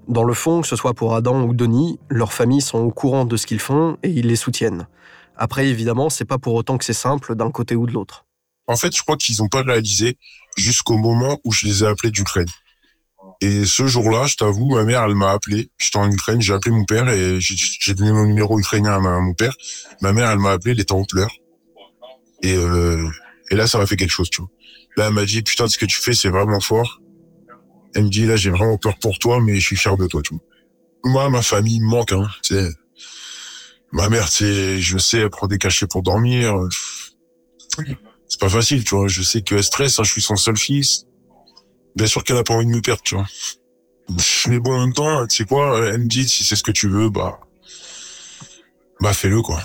Dans 0.08 0.24
le 0.24 0.34
fond, 0.34 0.62
que 0.62 0.66
ce 0.66 0.74
soit 0.74 0.94
pour 0.94 1.14
Adam 1.14 1.44
ou 1.44 1.54
Denis, 1.54 2.00
leurs 2.08 2.32
familles 2.32 2.62
sont 2.62 2.78
au 2.78 2.90
courant 2.90 3.26
de 3.26 3.36
ce 3.36 3.46
qu'ils 3.46 3.60
font 3.60 3.96
et 4.02 4.10
ils 4.10 4.26
les 4.26 4.34
soutiennent. 4.34 4.88
Après, 5.36 5.68
évidemment, 5.68 6.10
c'est 6.10 6.24
pas 6.24 6.38
pour 6.38 6.54
autant 6.54 6.78
que 6.78 6.84
c'est 6.84 6.92
simple 6.92 7.36
d'un 7.36 7.52
côté 7.52 7.76
ou 7.76 7.86
de 7.86 7.92
l'autre. 7.92 8.26
En 8.66 8.74
fait, 8.74 8.92
je 8.92 9.02
crois 9.04 9.16
qu'ils 9.16 9.36
n'ont 9.38 9.48
pas 9.48 9.62
réalisé 9.62 10.18
jusqu'au 10.56 10.96
moment 10.96 11.38
où 11.44 11.52
je 11.52 11.64
les 11.66 11.84
ai 11.84 11.86
appelés 11.86 12.10
d'Ukraine. 12.10 12.48
Et 13.44 13.66
ce 13.66 13.86
jour-là, 13.86 14.26
je 14.26 14.36
t'avoue, 14.36 14.74
ma 14.74 14.84
mère, 14.84 15.02
elle 15.02 15.14
m'a 15.14 15.32
appelé. 15.32 15.68
J'étais 15.76 15.98
en 15.98 16.10
Ukraine, 16.10 16.40
j'ai 16.40 16.54
appelé 16.54 16.74
mon 16.74 16.86
père 16.86 17.06
et 17.10 17.38
j'ai- 17.42 17.92
donné 17.92 18.10
mon 18.10 18.24
numéro 18.24 18.58
ukrainien 18.58 18.94
à, 18.94 18.98
mon 18.98 19.34
père. 19.34 19.54
Ma 20.00 20.14
mère, 20.14 20.30
elle 20.30 20.38
m'a 20.38 20.52
appelé, 20.52 20.70
elle 20.72 20.80
était 20.80 20.92
en 20.92 21.04
pleurs. 21.04 21.30
Et, 22.42 22.56
euh, 22.56 23.06
et 23.50 23.54
là, 23.54 23.66
ça 23.66 23.76
m'a 23.76 23.84
fait 23.84 23.96
quelque 23.96 24.08
chose, 24.08 24.30
tu 24.30 24.40
vois. 24.40 24.50
Là, 24.96 25.08
elle 25.08 25.12
m'a 25.12 25.26
dit, 25.26 25.42
putain, 25.42 25.68
ce 25.68 25.76
que 25.76 25.84
tu 25.84 25.98
fais, 25.98 26.14
c'est 26.14 26.30
vraiment 26.30 26.58
fort. 26.58 27.02
Elle 27.94 28.04
me 28.04 28.08
dit, 28.08 28.24
là, 28.24 28.36
j'ai 28.36 28.48
vraiment 28.48 28.78
peur 28.78 28.98
pour 28.98 29.18
toi, 29.18 29.42
mais 29.42 29.56
je 29.56 29.66
suis 29.66 29.76
fier 29.76 29.94
de 29.98 30.06
toi, 30.06 30.22
tu 30.22 30.32
vois. 30.32 30.42
Moi, 31.04 31.28
ma 31.28 31.42
famille 31.42 31.80
me 31.80 31.86
manque, 31.86 32.12
hein, 32.12 32.26
tu 32.42 32.54
sais. 32.54 32.70
Ma 33.92 34.08
mère, 34.08 34.28
sais, 34.28 34.80
je 34.80 34.96
sais, 34.96 35.18
elle 35.18 35.28
prend 35.28 35.48
des 35.48 35.58
cachets 35.58 35.86
pour 35.86 36.02
dormir. 36.02 36.56
C'est 38.26 38.40
pas 38.40 38.48
facile, 38.48 38.84
tu 38.84 38.94
vois. 38.94 39.06
Je 39.08 39.20
sais 39.20 39.42
qu'elle 39.42 39.62
stresse, 39.62 39.98
hein, 39.98 40.02
je 40.02 40.12
suis 40.12 40.22
son 40.22 40.36
seul 40.36 40.56
fils. 40.56 41.04
Bien 41.96 42.06
sûr 42.06 42.24
qu'elle 42.24 42.36
a 42.36 42.42
pas 42.42 42.54
envie 42.54 42.66
de 42.66 42.70
me 42.70 42.80
perdre, 42.80 43.02
tu 43.02 43.14
vois. 43.14 43.26
Mais 44.48 44.58
bon, 44.58 44.74
en 44.74 44.80
même 44.80 44.92
temps, 44.92 45.26
tu 45.26 45.36
sais 45.36 45.44
quoi, 45.44 45.78
elle 45.86 46.00
me 46.00 46.06
dit, 46.06 46.28
si 46.28 46.44
c'est 46.44 46.56
ce 46.56 46.62
que 46.62 46.72
tu 46.72 46.88
veux, 46.88 47.08
bah, 47.08 47.40
bah, 49.00 49.12
fais-le, 49.12 49.42
quoi. 49.42 49.60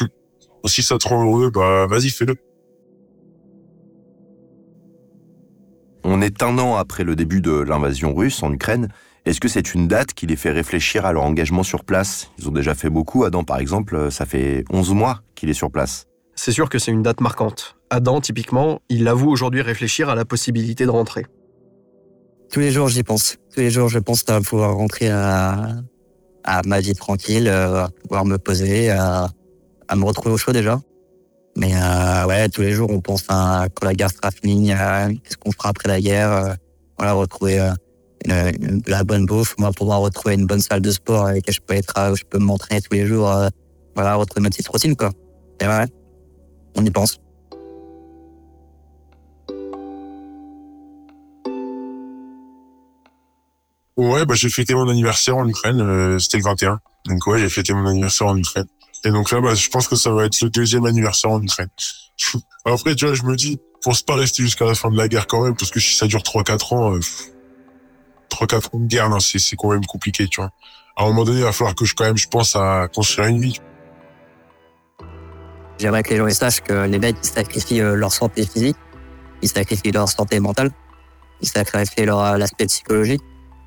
si 0.66 0.82
ça 0.82 0.98
te 0.98 1.08
rend 1.08 1.24
heureux, 1.24 1.50
bah, 1.50 1.86
vas-y, 1.86 2.10
fais-le. 2.10 2.36
On 6.04 6.20
est 6.20 6.42
un 6.42 6.58
an 6.58 6.76
après 6.76 7.04
le 7.04 7.14
début 7.14 7.40
de 7.40 7.52
l'invasion 7.52 8.14
russe 8.14 8.42
en 8.42 8.52
Ukraine. 8.52 8.88
Est-ce 9.24 9.40
que 9.40 9.46
c'est 9.46 9.74
une 9.74 9.86
date 9.86 10.14
qui 10.14 10.26
les 10.26 10.34
fait 10.34 10.50
réfléchir 10.50 11.06
à 11.06 11.12
leur 11.12 11.22
engagement 11.22 11.62
sur 11.62 11.84
place? 11.84 12.32
Ils 12.38 12.48
ont 12.48 12.52
déjà 12.52 12.74
fait 12.74 12.90
beaucoup. 12.90 13.24
Adam, 13.24 13.44
par 13.44 13.58
exemple, 13.58 14.10
ça 14.10 14.26
fait 14.26 14.64
11 14.70 14.94
mois 14.94 15.20
qu'il 15.36 15.48
est 15.48 15.54
sur 15.54 15.70
place. 15.70 16.06
C'est 16.34 16.50
sûr 16.50 16.68
que 16.68 16.78
c'est 16.80 16.90
une 16.90 17.02
date 17.02 17.20
marquante. 17.20 17.76
Adam, 17.90 18.20
typiquement, 18.20 18.80
il 18.88 19.06
avoue 19.06 19.30
aujourd'hui 19.30 19.62
réfléchir 19.62 20.08
à 20.08 20.16
la 20.16 20.24
possibilité 20.24 20.86
de 20.86 20.90
rentrer. 20.90 21.24
Tous 22.52 22.60
les 22.60 22.70
jours, 22.70 22.88
j'y 22.88 23.02
pense. 23.02 23.36
Tous 23.54 23.60
les 23.60 23.70
jours, 23.70 23.88
je 23.88 23.98
pense 23.98 24.24
à 24.28 24.40
pouvoir 24.40 24.74
rentrer 24.76 25.08
à, 25.08 25.76
à 26.44 26.60
ma 26.66 26.80
vie 26.80 26.94
tranquille, 26.94 27.48
euh, 27.48 27.84
à 27.84 27.88
pouvoir 28.02 28.24
me 28.26 28.36
poser, 28.36 28.90
à, 28.90 29.28
à 29.88 29.96
me 29.96 30.04
retrouver 30.04 30.34
au 30.34 30.36
chaud 30.36 30.52
déjà. 30.52 30.78
Mais 31.56 31.72
euh, 31.74 32.26
ouais, 32.26 32.48
tous 32.50 32.60
les 32.62 32.72
jours, 32.72 32.90
on 32.90 33.00
pense 33.00 33.24
à 33.28 33.66
quand 33.74 33.86
la 33.86 33.94
guerre 33.94 34.10
sera 34.10 34.30
finie, 34.30 34.72
à 34.72 35.08
qu'est-ce 35.08 35.36
qu'on 35.38 35.52
fera 35.52 35.70
après 35.70 35.88
la 35.88 36.00
guerre. 36.00 36.30
euh, 36.32 36.54
voilà, 36.98 37.14
retrouver 37.14 37.58
euh, 37.58 37.72
une, 38.26 38.32
une- 38.68 38.82
la 38.86 39.02
bonne 39.02 39.26
bouffe, 39.26 39.54
moi 39.58 39.72
pouvoir 39.72 40.00
retrouver 40.00 40.34
une 40.34 40.46
bonne 40.46 40.60
salle 40.60 40.80
de 40.82 40.90
sport 40.90 41.26
avec 41.26 41.36
laquelle 41.46 41.54
je 41.54 41.60
peux 41.66 41.74
être, 41.74 41.94
euh, 41.98 42.12
où 42.12 42.16
je 42.16 42.24
peux 42.28 42.38
m'entraîner 42.38 42.80
tous 42.82 42.92
les 42.94 43.06
jours. 43.06 43.30
euh, 43.30 43.48
voilà, 43.94 44.14
retrouver 44.14 44.42
ma 44.42 44.50
petite 44.50 44.68
routine 44.68 44.94
quoi. 44.94 45.10
Et 45.60 45.66
ouais, 45.66 45.84
on 46.76 46.84
y 46.84 46.90
pense. 46.90 47.18
Ouais, 53.96 54.24
bah, 54.24 54.34
j'ai 54.34 54.48
fêté 54.48 54.74
mon 54.74 54.88
anniversaire 54.88 55.36
en 55.36 55.46
Ukraine, 55.46 55.80
euh, 55.80 56.18
c'était 56.18 56.38
le 56.38 56.44
21. 56.44 56.80
Donc 57.06 57.26
ouais, 57.26 57.38
j'ai 57.38 57.48
fêté 57.48 57.74
mon 57.74 57.86
anniversaire 57.86 58.28
en 58.28 58.36
Ukraine. 58.36 58.66
Et 59.04 59.10
donc 59.10 59.30
là, 59.30 59.40
bah, 59.40 59.54
je 59.54 59.68
pense 59.68 59.88
que 59.88 59.96
ça 59.96 60.10
va 60.10 60.24
être 60.24 60.40
le 60.40 60.50
deuxième 60.50 60.86
anniversaire 60.86 61.30
en 61.30 61.42
Ukraine. 61.42 61.68
Après, 62.64 62.94
tu 62.94 63.06
vois, 63.06 63.14
je 63.14 63.24
me 63.24 63.36
dis, 63.36 63.60
pense 63.82 64.02
pas 64.02 64.14
rester 64.14 64.42
jusqu'à 64.42 64.64
la 64.64 64.74
fin 64.74 64.90
de 64.90 64.96
la 64.96 65.08
guerre 65.08 65.26
quand 65.26 65.42
même, 65.42 65.56
parce 65.56 65.70
que 65.70 65.80
si 65.80 65.94
ça 65.94 66.06
dure 66.06 66.22
3-4 66.22 66.74
ans, 66.74 66.94
euh, 66.94 67.00
3-4 68.30 68.76
ans 68.76 68.78
de 68.78 68.86
guerre, 68.86 69.10
c'est, 69.20 69.56
quand 69.56 69.72
même 69.72 69.84
compliqué, 69.84 70.28
tu 70.28 70.40
vois. 70.40 70.50
À 70.96 71.04
un 71.04 71.06
moment 71.08 71.24
donné, 71.24 71.38
il 71.38 71.44
va 71.44 71.52
falloir 71.52 71.74
que 71.74 71.84
je, 71.84 71.94
quand 71.94 72.04
même, 72.04 72.16
je 72.16 72.28
pense 72.28 72.54
à 72.56 72.88
construire 72.94 73.28
une 73.28 73.40
vie. 73.40 73.58
J'aimerais 75.78 76.02
que 76.02 76.10
les 76.10 76.18
gens 76.18 76.30
sachent 76.30 76.60
que 76.60 76.86
les 76.86 76.98
mecs 76.98 77.16
ils 77.22 77.26
sacrifient 77.26 77.80
euh, 77.80 77.96
leur 77.96 78.12
santé 78.12 78.46
physique, 78.46 78.76
ils 79.42 79.48
sacrifient 79.48 79.90
leur 79.90 80.08
santé 80.08 80.38
mentale, 80.38 80.70
ils 81.40 81.48
sacrifient 81.48 82.04
leur 82.04 82.20
euh, 82.20 82.36
l'aspect 82.36 82.66
psychologique 82.66 83.22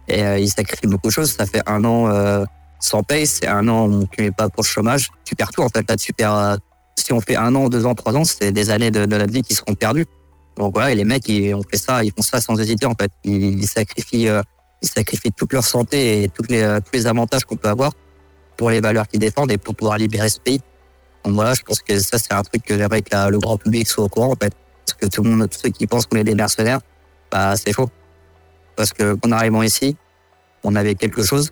Et 0.08 0.24
euh, 0.24 0.40
ils 0.40 0.50
sacrifient 0.50 0.88
beaucoup 0.88 1.08
de 1.08 1.14
choses. 1.14 1.32
Ça 1.32 1.46
fait 1.46 1.62
un 1.66 1.84
an 1.84 2.10
euh, 2.10 2.46
sans 2.80 3.04
paye, 3.04 3.26
c'est 3.26 3.48
un 3.48 3.68
an 3.68 3.88
où 3.88 4.06
tu 4.08 4.22
n'es 4.22 4.32
pas 4.32 4.50
pour 4.50 4.64
le 4.64 4.68
chômage. 4.68 5.10
Tu 5.24 5.36
perds 5.36 5.52
tout 5.52 5.62
en 5.62 5.70
fait. 5.70 5.90
Là, 5.90 5.96
tu 5.96 6.14
perds. 6.14 6.34
euh, 6.36 6.56
si 6.98 7.12
on 7.14 7.22
fait 7.22 7.36
un 7.36 7.54
an, 7.56 7.68
deux 7.70 7.86
ans, 7.86 7.94
trois 7.94 8.16
ans, 8.16 8.24
c'est 8.24 8.52
des 8.52 8.70
années 8.70 8.90
de, 8.90 9.06
de 9.06 9.16
la 9.16 9.26
vie 9.26 9.42
qui 9.42 9.54
seront 9.54 9.76
perdues. 9.76 10.06
Donc 10.58 10.74
voilà, 10.74 10.92
et 10.92 10.96
les 10.96 11.04
mecs, 11.04 11.28
ils 11.28 11.54
ont 11.54 11.62
fait 11.70 11.78
ça, 11.78 12.04
ils 12.04 12.12
font 12.12 12.22
ça 12.22 12.40
sans 12.40 12.58
hésiter 12.60 12.86
en 12.86 12.94
fait. 13.00 13.12
Ils, 13.26 13.60
ils 13.60 13.68
sacrifient, 13.68 14.30
euh, 14.30 14.42
ils 14.82 14.88
sacrifient 14.88 15.34
toute 15.34 15.52
leur 15.52 15.66
santé 15.66 16.24
et 16.24 16.30
toutes 16.30 16.50
les, 16.50 16.62
euh, 16.62 16.80
tous 16.80 16.94
les 16.94 17.08
avantages 17.08 17.44
qu'on 17.44 17.58
peut 17.58 17.68
avoir 17.68 17.92
pour 18.56 18.70
les 18.70 18.80
valeurs 18.80 19.08
qu'ils 19.08 19.20
défendent 19.20 19.52
et 19.52 19.58
pour 19.58 19.76
pouvoir 19.76 19.98
libérer 19.98 20.30
ce 20.30 20.40
pays. 20.40 20.62
Donc 21.26 21.34
voilà, 21.34 21.54
je 21.54 21.62
pense 21.64 21.82
que 21.82 22.00
ça 22.00 22.18
c'est 22.18 22.32
un 22.34 22.44
truc 22.44 22.64
que 22.64 22.78
j'aimerais 22.78 23.02
que 23.02 23.30
le 23.30 23.38
grand 23.40 23.58
public 23.58 23.88
soit 23.88 24.06
au 24.06 24.10
courant 24.10 24.32
en 24.32 24.36
fait, 24.42 24.54
parce 24.86 24.98
que 24.98 25.08
tout 25.08 25.24
le 25.24 25.30
monde, 25.32 25.50
tous 25.50 25.60
ceux 25.60 25.70
qui 25.70 25.88
pensent 25.88 26.06
qu'on 26.06 26.18
est 26.18 26.24
des 26.24 26.36
mercenaires, 26.36 26.80
bah 27.32 27.56
c'est 27.58 27.74
faux. 27.74 27.90
Parce 28.76 28.94
que 28.94 29.18
en 29.26 29.32
arrivant 29.32 29.64
ici, 29.64 29.96
on 30.64 30.76
avait 30.76 30.96
quelque 30.96 31.24
chose, 31.24 31.52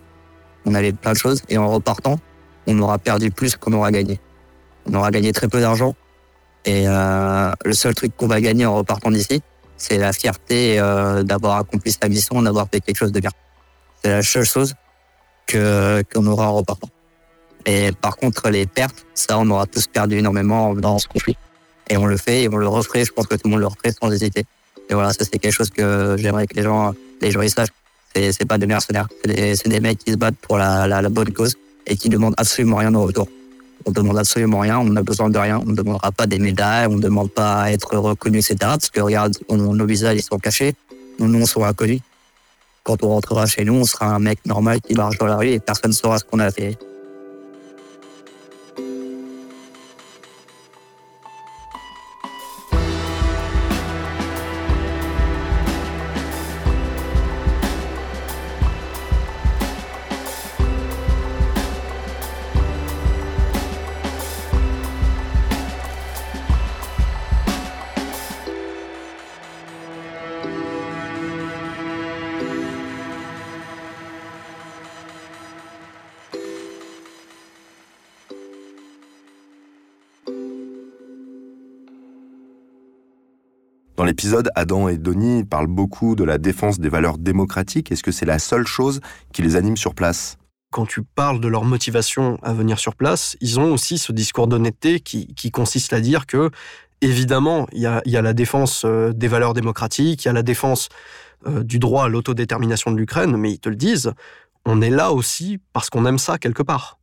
on 0.64 0.74
avait 0.74 0.92
plein 0.92 1.12
de 1.12 1.18
choses, 1.18 1.42
et 1.48 1.58
en 1.58 1.68
repartant, 1.68 2.18
on 2.66 2.78
aura 2.80 2.98
perdu 2.98 3.30
plus 3.30 3.56
qu'on 3.56 3.72
aura 3.72 3.90
gagné. 3.90 4.20
On 4.86 4.94
aura 4.94 5.10
gagné 5.10 5.32
très 5.32 5.48
peu 5.48 5.60
d'argent, 5.60 5.94
et 6.64 6.84
euh, 6.86 7.52
le 7.64 7.72
seul 7.72 7.94
truc 7.94 8.16
qu'on 8.16 8.26
va 8.26 8.40
gagner 8.40 8.66
en 8.66 8.74
repartant 8.74 9.10
d'ici, 9.10 9.42
c'est 9.76 9.98
la 9.98 10.12
fierté 10.12 10.78
euh, 10.78 11.22
d'avoir 11.22 11.58
accompli 11.58 11.92
sa 11.92 12.08
mission, 12.08 12.40
d'avoir 12.42 12.68
fait 12.72 12.80
quelque 12.80 12.96
chose 12.96 13.12
de 13.12 13.20
bien. 13.20 13.30
C'est 14.02 14.10
la 14.10 14.22
seule 14.22 14.44
chose 14.44 14.74
que 15.46 16.02
qu'on 16.12 16.26
aura 16.26 16.48
en 16.48 16.54
repartant. 16.54 16.88
Et 17.66 17.92
par 17.92 18.16
contre, 18.16 18.50
les 18.50 18.66
pertes, 18.66 19.06
ça, 19.14 19.38
on 19.38 19.48
aura 19.50 19.66
tous 19.66 19.86
perdu 19.86 20.18
énormément 20.18 20.74
dans 20.74 20.98
ce 20.98 21.08
conflit. 21.08 21.36
Et 21.88 21.96
on 21.96 22.06
le 22.06 22.16
fait, 22.16 22.42
et 22.42 22.48
on 22.48 22.56
le 22.56 22.68
referait. 22.68 23.04
Je 23.04 23.12
pense 23.12 23.26
que 23.26 23.34
tout 23.34 23.42
le 23.44 23.50
monde 23.50 23.60
le 23.60 23.66
referait 23.66 23.92
sans 23.92 24.10
hésiter. 24.10 24.44
Et 24.88 24.94
voilà, 24.94 25.12
ça 25.12 25.24
c'est 25.24 25.38
quelque 25.38 25.52
chose 25.52 25.70
que 25.70 26.16
j'aimerais 26.18 26.46
que 26.46 26.56
les 26.56 26.62
gens, 26.62 26.94
les 27.24 27.30
gens 27.30 27.42
ils. 27.42 27.50
C'est 28.14 28.44
pas 28.46 28.58
des 28.58 28.66
mercenaires, 28.66 29.08
c'est 29.24 29.34
des, 29.34 29.56
des 29.68 29.80
mecs 29.80 29.98
qui 29.98 30.12
se 30.12 30.16
battent 30.16 30.36
pour 30.36 30.56
la, 30.56 31.08
bonne 31.08 31.32
cause 31.32 31.56
et 31.84 31.96
qui 31.96 32.08
demandent 32.08 32.36
absolument 32.36 32.76
rien 32.76 32.94
en 32.94 33.02
retour. 33.02 33.26
On 33.86 33.90
demande 33.90 34.18
absolument 34.18 34.60
rien, 34.60 34.78
on 34.78 34.84
n'a 34.84 35.02
besoin 35.02 35.28
de 35.30 35.36
rien, 35.36 35.60
on 35.60 35.70
ne 35.70 35.74
demandera 35.74 36.12
pas 36.12 36.26
des 36.26 36.38
médailles, 36.38 36.86
on 36.86 36.94
ne 36.94 37.02
demande 37.02 37.32
pas 37.32 37.62
à 37.62 37.72
être 37.72 37.96
reconnu, 37.96 38.38
etc. 38.38 38.56
Parce 38.60 38.88
que 38.90 39.00
regarde, 39.00 39.36
nos 39.50 39.84
visages 39.84 40.16
ils 40.16 40.22
sont 40.22 40.38
cachés, 40.38 40.76
nos 41.18 41.26
noms 41.26 41.44
sont 41.44 41.64
inconnus. 41.64 42.00
Quand 42.84 43.02
on 43.02 43.08
rentrera 43.08 43.46
chez 43.46 43.64
nous, 43.64 43.74
on 43.74 43.84
sera 43.84 44.06
un 44.06 44.20
mec 44.20 44.38
normal 44.46 44.80
qui 44.80 44.94
marche 44.94 45.18
dans 45.18 45.26
la 45.26 45.36
rue 45.36 45.48
et 45.48 45.58
personne 45.58 45.90
ne 45.90 45.96
saura 45.96 46.18
ce 46.18 46.24
qu'on 46.24 46.38
a 46.38 46.52
fait. 46.52 46.78
Dans 84.14 84.16
l'épisode, 84.16 84.50
Adam 84.54 84.88
et 84.88 84.96
Donnie 84.96 85.42
parlent 85.42 85.66
beaucoup 85.66 86.14
de 86.14 86.22
la 86.22 86.38
défense 86.38 86.78
des 86.78 86.88
valeurs 86.88 87.18
démocratiques. 87.18 87.90
Est-ce 87.90 88.04
que 88.04 88.12
c'est 88.12 88.24
la 88.24 88.38
seule 88.38 88.64
chose 88.64 89.00
qui 89.32 89.42
les 89.42 89.56
anime 89.56 89.76
sur 89.76 89.92
place? 89.92 90.38
Quand 90.70 90.86
tu 90.86 91.02
parles 91.02 91.40
de 91.40 91.48
leur 91.48 91.64
motivation 91.64 92.38
à 92.44 92.52
venir 92.52 92.78
sur 92.78 92.94
place, 92.94 93.36
ils 93.40 93.58
ont 93.58 93.72
aussi 93.72 93.98
ce 93.98 94.12
discours 94.12 94.46
d'honnêteté 94.46 95.00
qui, 95.00 95.50
consiste 95.50 95.92
à 95.92 96.00
dire 96.00 96.26
que, 96.26 96.50
évidemment, 97.00 97.66
il 97.72 97.80
y 97.80 97.86
a, 97.88 98.22
la 98.22 98.32
défense 98.34 98.84
euh, 98.84 99.12
des 99.12 99.26
valeurs 99.26 99.52
démocratiques, 99.52 100.24
il 100.24 100.28
y 100.28 100.30
a 100.30 100.32
la 100.32 100.44
défense 100.44 100.90
euh, 101.48 101.64
du 101.64 101.80
droit 101.80 102.04
à 102.04 102.08
l'autodétermination 102.08 102.92
de 102.92 102.96
l'Ukraine, 102.96 103.36
mais 103.36 103.50
ils 103.50 103.58
te 103.58 103.68
le 103.68 103.76
disent, 103.76 104.12
on 104.64 104.80
est 104.80 104.90
là 104.90 105.10
aussi 105.10 105.58
parce 105.72 105.90
qu'on 105.90 106.06
aime 106.06 106.18
ça 106.18 106.38
quelque 106.38 106.62
part. 106.62 107.00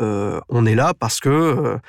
Euh, 0.00 0.40
on 0.48 0.64
est 0.64 0.76
là 0.76 0.94
parce 0.96 1.18
que 1.18 1.80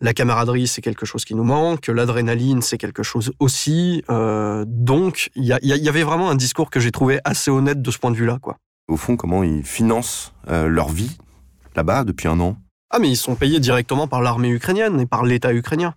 la 0.00 0.14
camaraderie, 0.14 0.66
c'est 0.66 0.80
quelque 0.80 1.06
chose 1.06 1.24
qui 1.24 1.34
nous 1.34 1.44
manque, 1.44 1.88
l'adrénaline, 1.88 2.62
c'est 2.62 2.78
quelque 2.78 3.02
chose 3.02 3.32
aussi. 3.38 4.02
Euh, 4.10 4.64
donc, 4.66 5.30
il 5.34 5.44
y, 5.44 5.88
avait 5.88 6.02
vraiment 6.02 6.30
un 6.30 6.34
discours 6.34 6.70
que 6.70 6.80
j'ai 6.80 6.90
trouvé 6.90 7.20
assez 7.24 7.50
honnête 7.50 7.82
de 7.82 7.90
ce 7.90 7.98
point 7.98 8.10
de 8.10 8.16
vue-là, 8.16 8.38
quoi. 8.40 8.56
Au 8.88 8.96
fond, 8.96 9.16
comment 9.16 9.42
ils 9.44 9.62
financent 9.62 10.32
euh, 10.48 10.66
leur 10.66 10.88
vie 10.88 11.16
là-bas 11.76 12.04
depuis 12.04 12.28
un 12.28 12.40
an? 12.40 12.56
Ah, 12.92 12.98
mais 12.98 13.08
ils 13.08 13.16
sont 13.16 13.36
payés 13.36 13.60
directement 13.60 14.08
par 14.08 14.20
l'armée 14.20 14.48
ukrainienne 14.48 15.00
et 15.00 15.06
par 15.06 15.24
l'État 15.24 15.54
ukrainien. 15.54 15.94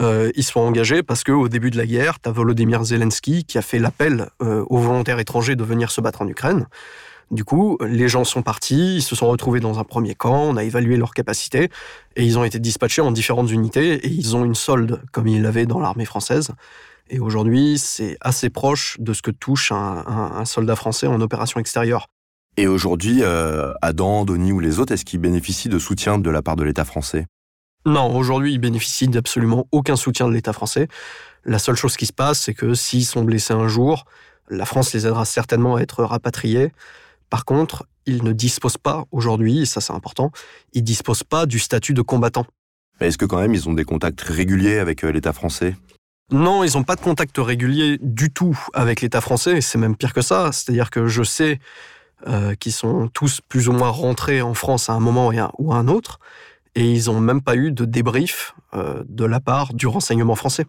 Euh, 0.00 0.30
ils 0.36 0.44
sont 0.44 0.60
engagés 0.60 1.02
parce 1.02 1.22
qu'au 1.22 1.48
début 1.48 1.70
de 1.70 1.76
la 1.76 1.84
guerre, 1.84 2.18
tu 2.18 2.30
as 2.30 2.32
Volodymyr 2.32 2.82
Zelensky 2.82 3.44
qui 3.44 3.58
a 3.58 3.62
fait 3.62 3.78
l'appel 3.78 4.30
euh, 4.42 4.64
aux 4.70 4.78
volontaires 4.78 5.18
étrangers 5.18 5.54
de 5.54 5.64
venir 5.64 5.90
se 5.90 6.00
battre 6.00 6.22
en 6.22 6.28
Ukraine. 6.28 6.66
Du 7.30 7.44
coup, 7.44 7.78
les 7.80 8.08
gens 8.08 8.24
sont 8.24 8.42
partis, 8.42 8.96
ils 8.96 9.02
se 9.02 9.14
sont 9.14 9.28
retrouvés 9.28 9.60
dans 9.60 9.78
un 9.78 9.84
premier 9.84 10.16
camp, 10.16 10.42
on 10.42 10.56
a 10.56 10.64
évalué 10.64 10.96
leurs 10.96 11.14
capacités, 11.14 11.70
et 12.16 12.24
ils 12.24 12.38
ont 12.38 12.44
été 12.44 12.58
dispatchés 12.58 13.02
en 13.02 13.12
différentes 13.12 13.52
unités, 13.52 13.94
et 14.04 14.08
ils 14.08 14.34
ont 14.34 14.44
une 14.44 14.56
solde, 14.56 15.00
comme 15.12 15.28
ils 15.28 15.40
l'avaient 15.40 15.66
dans 15.66 15.78
l'armée 15.78 16.04
française. 16.04 16.50
Et 17.08 17.20
aujourd'hui, 17.20 17.78
c'est 17.78 18.16
assez 18.20 18.50
proche 18.50 18.96
de 18.98 19.12
ce 19.12 19.22
que 19.22 19.30
touche 19.30 19.70
un, 19.70 20.04
un- 20.06 20.32
un 20.38 20.44
soldat 20.44 20.74
français 20.74 21.06
en 21.06 21.20
opération 21.20 21.60
extérieure. 21.60 22.08
Et 22.56 22.66
aujourd'hui, 22.66 23.20
euh, 23.22 23.72
Adam, 23.80 24.24
Donnie 24.24 24.50
ou 24.50 24.58
les 24.58 24.80
autres, 24.80 24.92
est-ce 24.92 25.04
qu'ils 25.04 25.20
bénéficient 25.20 25.68
de 25.68 25.78
soutien 25.78 26.18
de 26.18 26.30
la 26.30 26.42
part 26.42 26.56
de 26.56 26.64
l'État 26.64 26.84
français? 26.84 27.26
Non, 27.86 28.16
aujourd'hui, 28.16 28.52
ils 28.54 28.58
bénéficient 28.58 29.08
d'absolument 29.08 29.66
aucun 29.70 29.96
soutien 29.96 30.28
de 30.28 30.34
l'État 30.34 30.52
français. 30.52 30.88
La 31.44 31.60
seule 31.60 31.76
chose 31.76 31.96
qui 31.96 32.06
se 32.06 32.12
passe, 32.12 32.40
c'est 32.40 32.54
que 32.54 32.74
s'ils 32.74 33.06
sont 33.06 33.22
blessés 33.22 33.54
un 33.54 33.68
jour, 33.68 34.04
la 34.48 34.66
France 34.66 34.92
les 34.92 35.06
aidera 35.06 35.24
certainement 35.24 35.76
à 35.76 35.80
être 35.80 36.02
rapatriés. 36.04 36.72
Par 37.30 37.44
contre, 37.44 37.86
ils 38.06 38.24
ne 38.24 38.32
disposent 38.32 38.76
pas 38.76 39.04
aujourd'hui, 39.12 39.60
et 39.60 39.66
ça 39.66 39.80
c'est 39.80 39.92
important, 39.92 40.32
ils 40.72 40.82
disposent 40.82 41.22
pas 41.22 41.46
du 41.46 41.58
statut 41.58 41.94
de 41.94 42.02
combattant. 42.02 42.46
Mais 43.00 43.06
Est-ce 43.06 43.18
que 43.18 43.24
quand 43.24 43.40
même 43.40 43.54
ils 43.54 43.68
ont 43.68 43.72
des 43.72 43.84
contacts 43.84 44.20
réguliers 44.20 44.78
avec 44.78 45.04
euh, 45.04 45.10
l'État 45.10 45.32
français? 45.32 45.76
Non, 46.32 46.62
ils 46.62 46.76
n'ont 46.76 46.84
pas 46.84 46.96
de 46.96 47.00
contact 47.00 47.36
régulier 47.38 47.98
du 48.00 48.30
tout 48.30 48.56
avec 48.72 49.00
l'État 49.00 49.20
français, 49.20 49.60
c'est 49.60 49.78
même 49.78 49.96
pire 49.96 50.12
que 50.12 50.22
ça. 50.22 50.50
C'est-à-dire 50.52 50.90
que 50.90 51.08
je 51.08 51.22
sais 51.22 51.58
euh, 52.28 52.54
qu'ils 52.54 52.72
sont 52.72 53.08
tous 53.08 53.40
plus 53.48 53.68
ou 53.68 53.72
moins 53.72 53.88
rentrés 53.88 54.42
en 54.42 54.54
France 54.54 54.90
à 54.90 54.92
un 54.92 55.00
moment 55.00 55.32
ou 55.58 55.72
à 55.72 55.76
un 55.76 55.88
autre, 55.88 56.20
et 56.74 56.92
ils 56.92 57.06
n'ont 57.06 57.20
même 57.20 57.42
pas 57.42 57.56
eu 57.56 57.72
de 57.72 57.84
débrief 57.84 58.54
euh, 58.74 59.02
de 59.08 59.24
la 59.24 59.40
part 59.40 59.72
du 59.74 59.86
renseignement 59.86 60.36
français. 60.36 60.66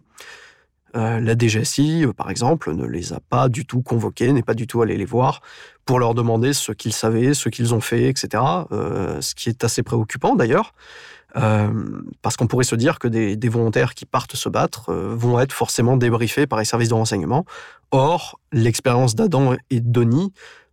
Euh, 0.94 1.20
la 1.20 1.34
DGSI, 1.36 2.04
euh, 2.04 2.12
par 2.12 2.30
exemple, 2.30 2.74
ne 2.74 2.86
les 2.86 3.12
a 3.12 3.20
pas 3.20 3.48
du 3.48 3.64
tout 3.64 3.82
convoqués, 3.82 4.32
n'est 4.32 4.42
pas 4.42 4.54
du 4.54 4.66
tout 4.66 4.82
allé 4.82 4.96
les 4.96 5.04
voir 5.04 5.40
pour 5.84 5.98
leur 5.98 6.14
demander 6.14 6.52
ce 6.52 6.72
qu'ils 6.72 6.92
savaient, 6.92 7.34
ce 7.34 7.48
qu'ils 7.48 7.74
ont 7.74 7.80
fait, 7.80 8.08
etc. 8.08 8.42
Euh, 8.72 9.20
ce 9.20 9.34
qui 9.34 9.48
est 9.48 9.64
assez 9.64 9.82
préoccupant 9.82 10.34
d'ailleurs, 10.34 10.74
parce 12.20 12.36
qu'on 12.36 12.46
pourrait 12.46 12.64
se 12.64 12.74
dire 12.74 12.98
que 12.98 13.08
des, 13.08 13.48
volontaires 13.48 13.94
qui 13.94 14.04
partent 14.04 14.36
se 14.36 14.50
battre 14.50 14.92
vont 14.92 15.40
être 15.40 15.54
forcément 15.54 15.96
débriefés 15.96 16.46
par 16.46 16.58
les 16.58 16.66
services 16.66 16.90
de 16.90 16.94
renseignement. 16.94 17.46
Or, 17.90 18.38
l'expérience 18.52 19.14
d'Adam 19.14 19.54
et 19.70 19.80
de 19.80 20.06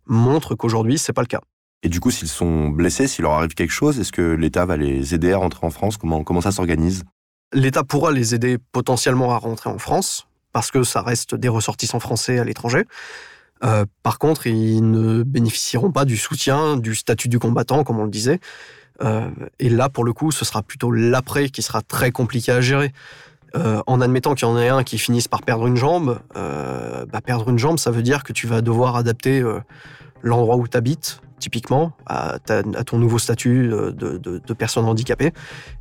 montre 0.04 0.54
qu'aujourd'hui, 0.54 0.98
c'est 0.98 1.14
pas 1.14 1.22
le 1.22 1.28
cas. 1.28 1.40
Et 1.82 1.88
du 1.88 1.98
coup, 1.98 2.10
s'ils 2.10 2.28
sont 2.28 2.68
blessés, 2.68 3.06
s'il 3.06 3.22
leur 3.22 3.32
arrive 3.32 3.54
quelque 3.54 3.72
chose, 3.72 3.98
est-ce 3.98 4.12
que 4.12 4.20
l'État 4.20 4.66
va 4.66 4.76
les 4.76 5.14
aider 5.14 5.32
à 5.32 5.38
rentrer 5.38 5.66
en 5.66 5.70
France? 5.70 5.96
Comment, 5.96 6.24
comment 6.24 6.42
ça 6.42 6.52
s'organise? 6.52 7.04
L'État 7.52 7.84
pourra 7.84 8.12
les 8.12 8.34
aider 8.34 8.58
potentiellement 8.72 9.32
à 9.32 9.38
rentrer 9.38 9.70
en 9.70 9.78
France, 9.78 10.28
parce 10.52 10.70
que 10.70 10.82
ça 10.82 11.02
reste 11.02 11.34
des 11.34 11.48
ressortissants 11.48 12.00
français 12.00 12.38
à 12.38 12.44
l'étranger. 12.44 12.84
Euh, 13.64 13.84
par 14.02 14.18
contre, 14.18 14.46
ils 14.46 14.88
ne 14.88 15.22
bénéficieront 15.22 15.92
pas 15.92 16.04
du 16.04 16.16
soutien 16.16 16.76
du 16.76 16.94
statut 16.94 17.28
du 17.28 17.38
combattant, 17.38 17.84
comme 17.84 17.98
on 17.98 18.04
le 18.04 18.10
disait. 18.10 18.40
Euh, 19.02 19.28
et 19.58 19.68
là, 19.68 19.88
pour 19.88 20.04
le 20.04 20.12
coup, 20.12 20.30
ce 20.30 20.44
sera 20.44 20.62
plutôt 20.62 20.90
l'après 20.90 21.48
qui 21.48 21.62
sera 21.62 21.82
très 21.82 22.10
compliqué 22.10 22.52
à 22.52 22.60
gérer. 22.60 22.92
Euh, 23.56 23.82
en 23.88 24.00
admettant 24.00 24.34
qu'il 24.34 24.46
y 24.46 24.50
en 24.50 24.56
ait 24.56 24.68
un 24.68 24.84
qui 24.84 24.96
finisse 24.96 25.26
par 25.26 25.42
perdre 25.42 25.66
une 25.66 25.76
jambe, 25.76 26.20
bah, 26.34 27.20
perdre 27.20 27.48
une 27.48 27.58
jambe, 27.58 27.78
ça 27.78 27.90
veut 27.90 28.02
dire 28.02 28.22
que 28.22 28.32
tu 28.32 28.46
vas 28.46 28.60
devoir 28.60 28.94
adapter 28.94 29.42
l'endroit 30.22 30.56
où 30.56 30.66
tu 30.68 30.76
habites, 30.76 31.20
typiquement, 31.38 31.92
à, 32.06 32.38
ta- 32.38 32.58
à 32.58 32.84
ton 32.84 32.98
nouveau 32.98 33.18
statut 33.18 33.72
euh, 33.72 33.92
de, 33.92 34.18
de- 34.18 34.40
de 34.46 34.52
personne 34.54 34.84
handicapée. 34.84 35.32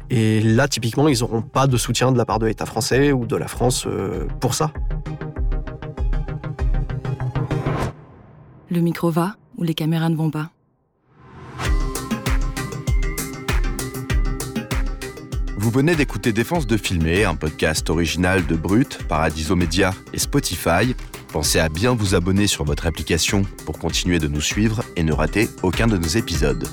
Et 0.10 0.42
là, 0.42 0.68
typiquement, 0.68 1.08
ils 1.08 1.20
n'auront 1.20 1.42
pas 1.42 1.68
de 1.68 1.78
soutien 1.78 2.12
de 2.12 2.18
la 2.18 2.26
part 2.26 2.40
de 2.40 2.46
l'État 2.46 2.66
français 2.66 3.12
ou 3.12 3.26
de 3.26 3.36
la 3.36 3.48
France 3.48 3.86
euh, 3.88 4.26
pour 4.40 4.54
ça. 4.54 4.72
Le 8.72 8.80
micro 8.82 9.10
va 9.12 9.36
ou 9.58 9.64
les 9.64 9.74
caméras 9.74 10.10
ne 10.10 10.16
vont 10.16 10.30
pas? 10.32 10.52
Vous 15.58 15.72
venez 15.72 15.96
d'écouter 15.96 16.32
Défense 16.32 16.66
de 16.68 16.78
filmer, 16.78 17.26
un 17.26 17.36
podcast 17.36 17.90
original 17.90 18.46
de 18.48 18.56
Brut, 18.56 19.00
Paradiso 19.08 19.56
Média 19.56 19.94
et 20.14 20.18
Spotify. 20.20 20.96
Pensez 21.32 21.60
à 21.60 21.70
bien 21.70 21.94
vous 21.94 22.16
abonner 22.16 22.48
sur 22.48 22.64
votre 22.64 22.88
application 22.88 23.44
pour 23.66 23.78
continuer 23.78 24.18
de 24.18 24.28
nous 24.28 24.42
suivre 24.42 24.82
et 24.96 25.04
ne 25.04 25.14
rater 25.14 25.48
aucun 25.62 25.86
de 25.86 25.96
nos 25.96 26.08
épisodes. 26.08 26.68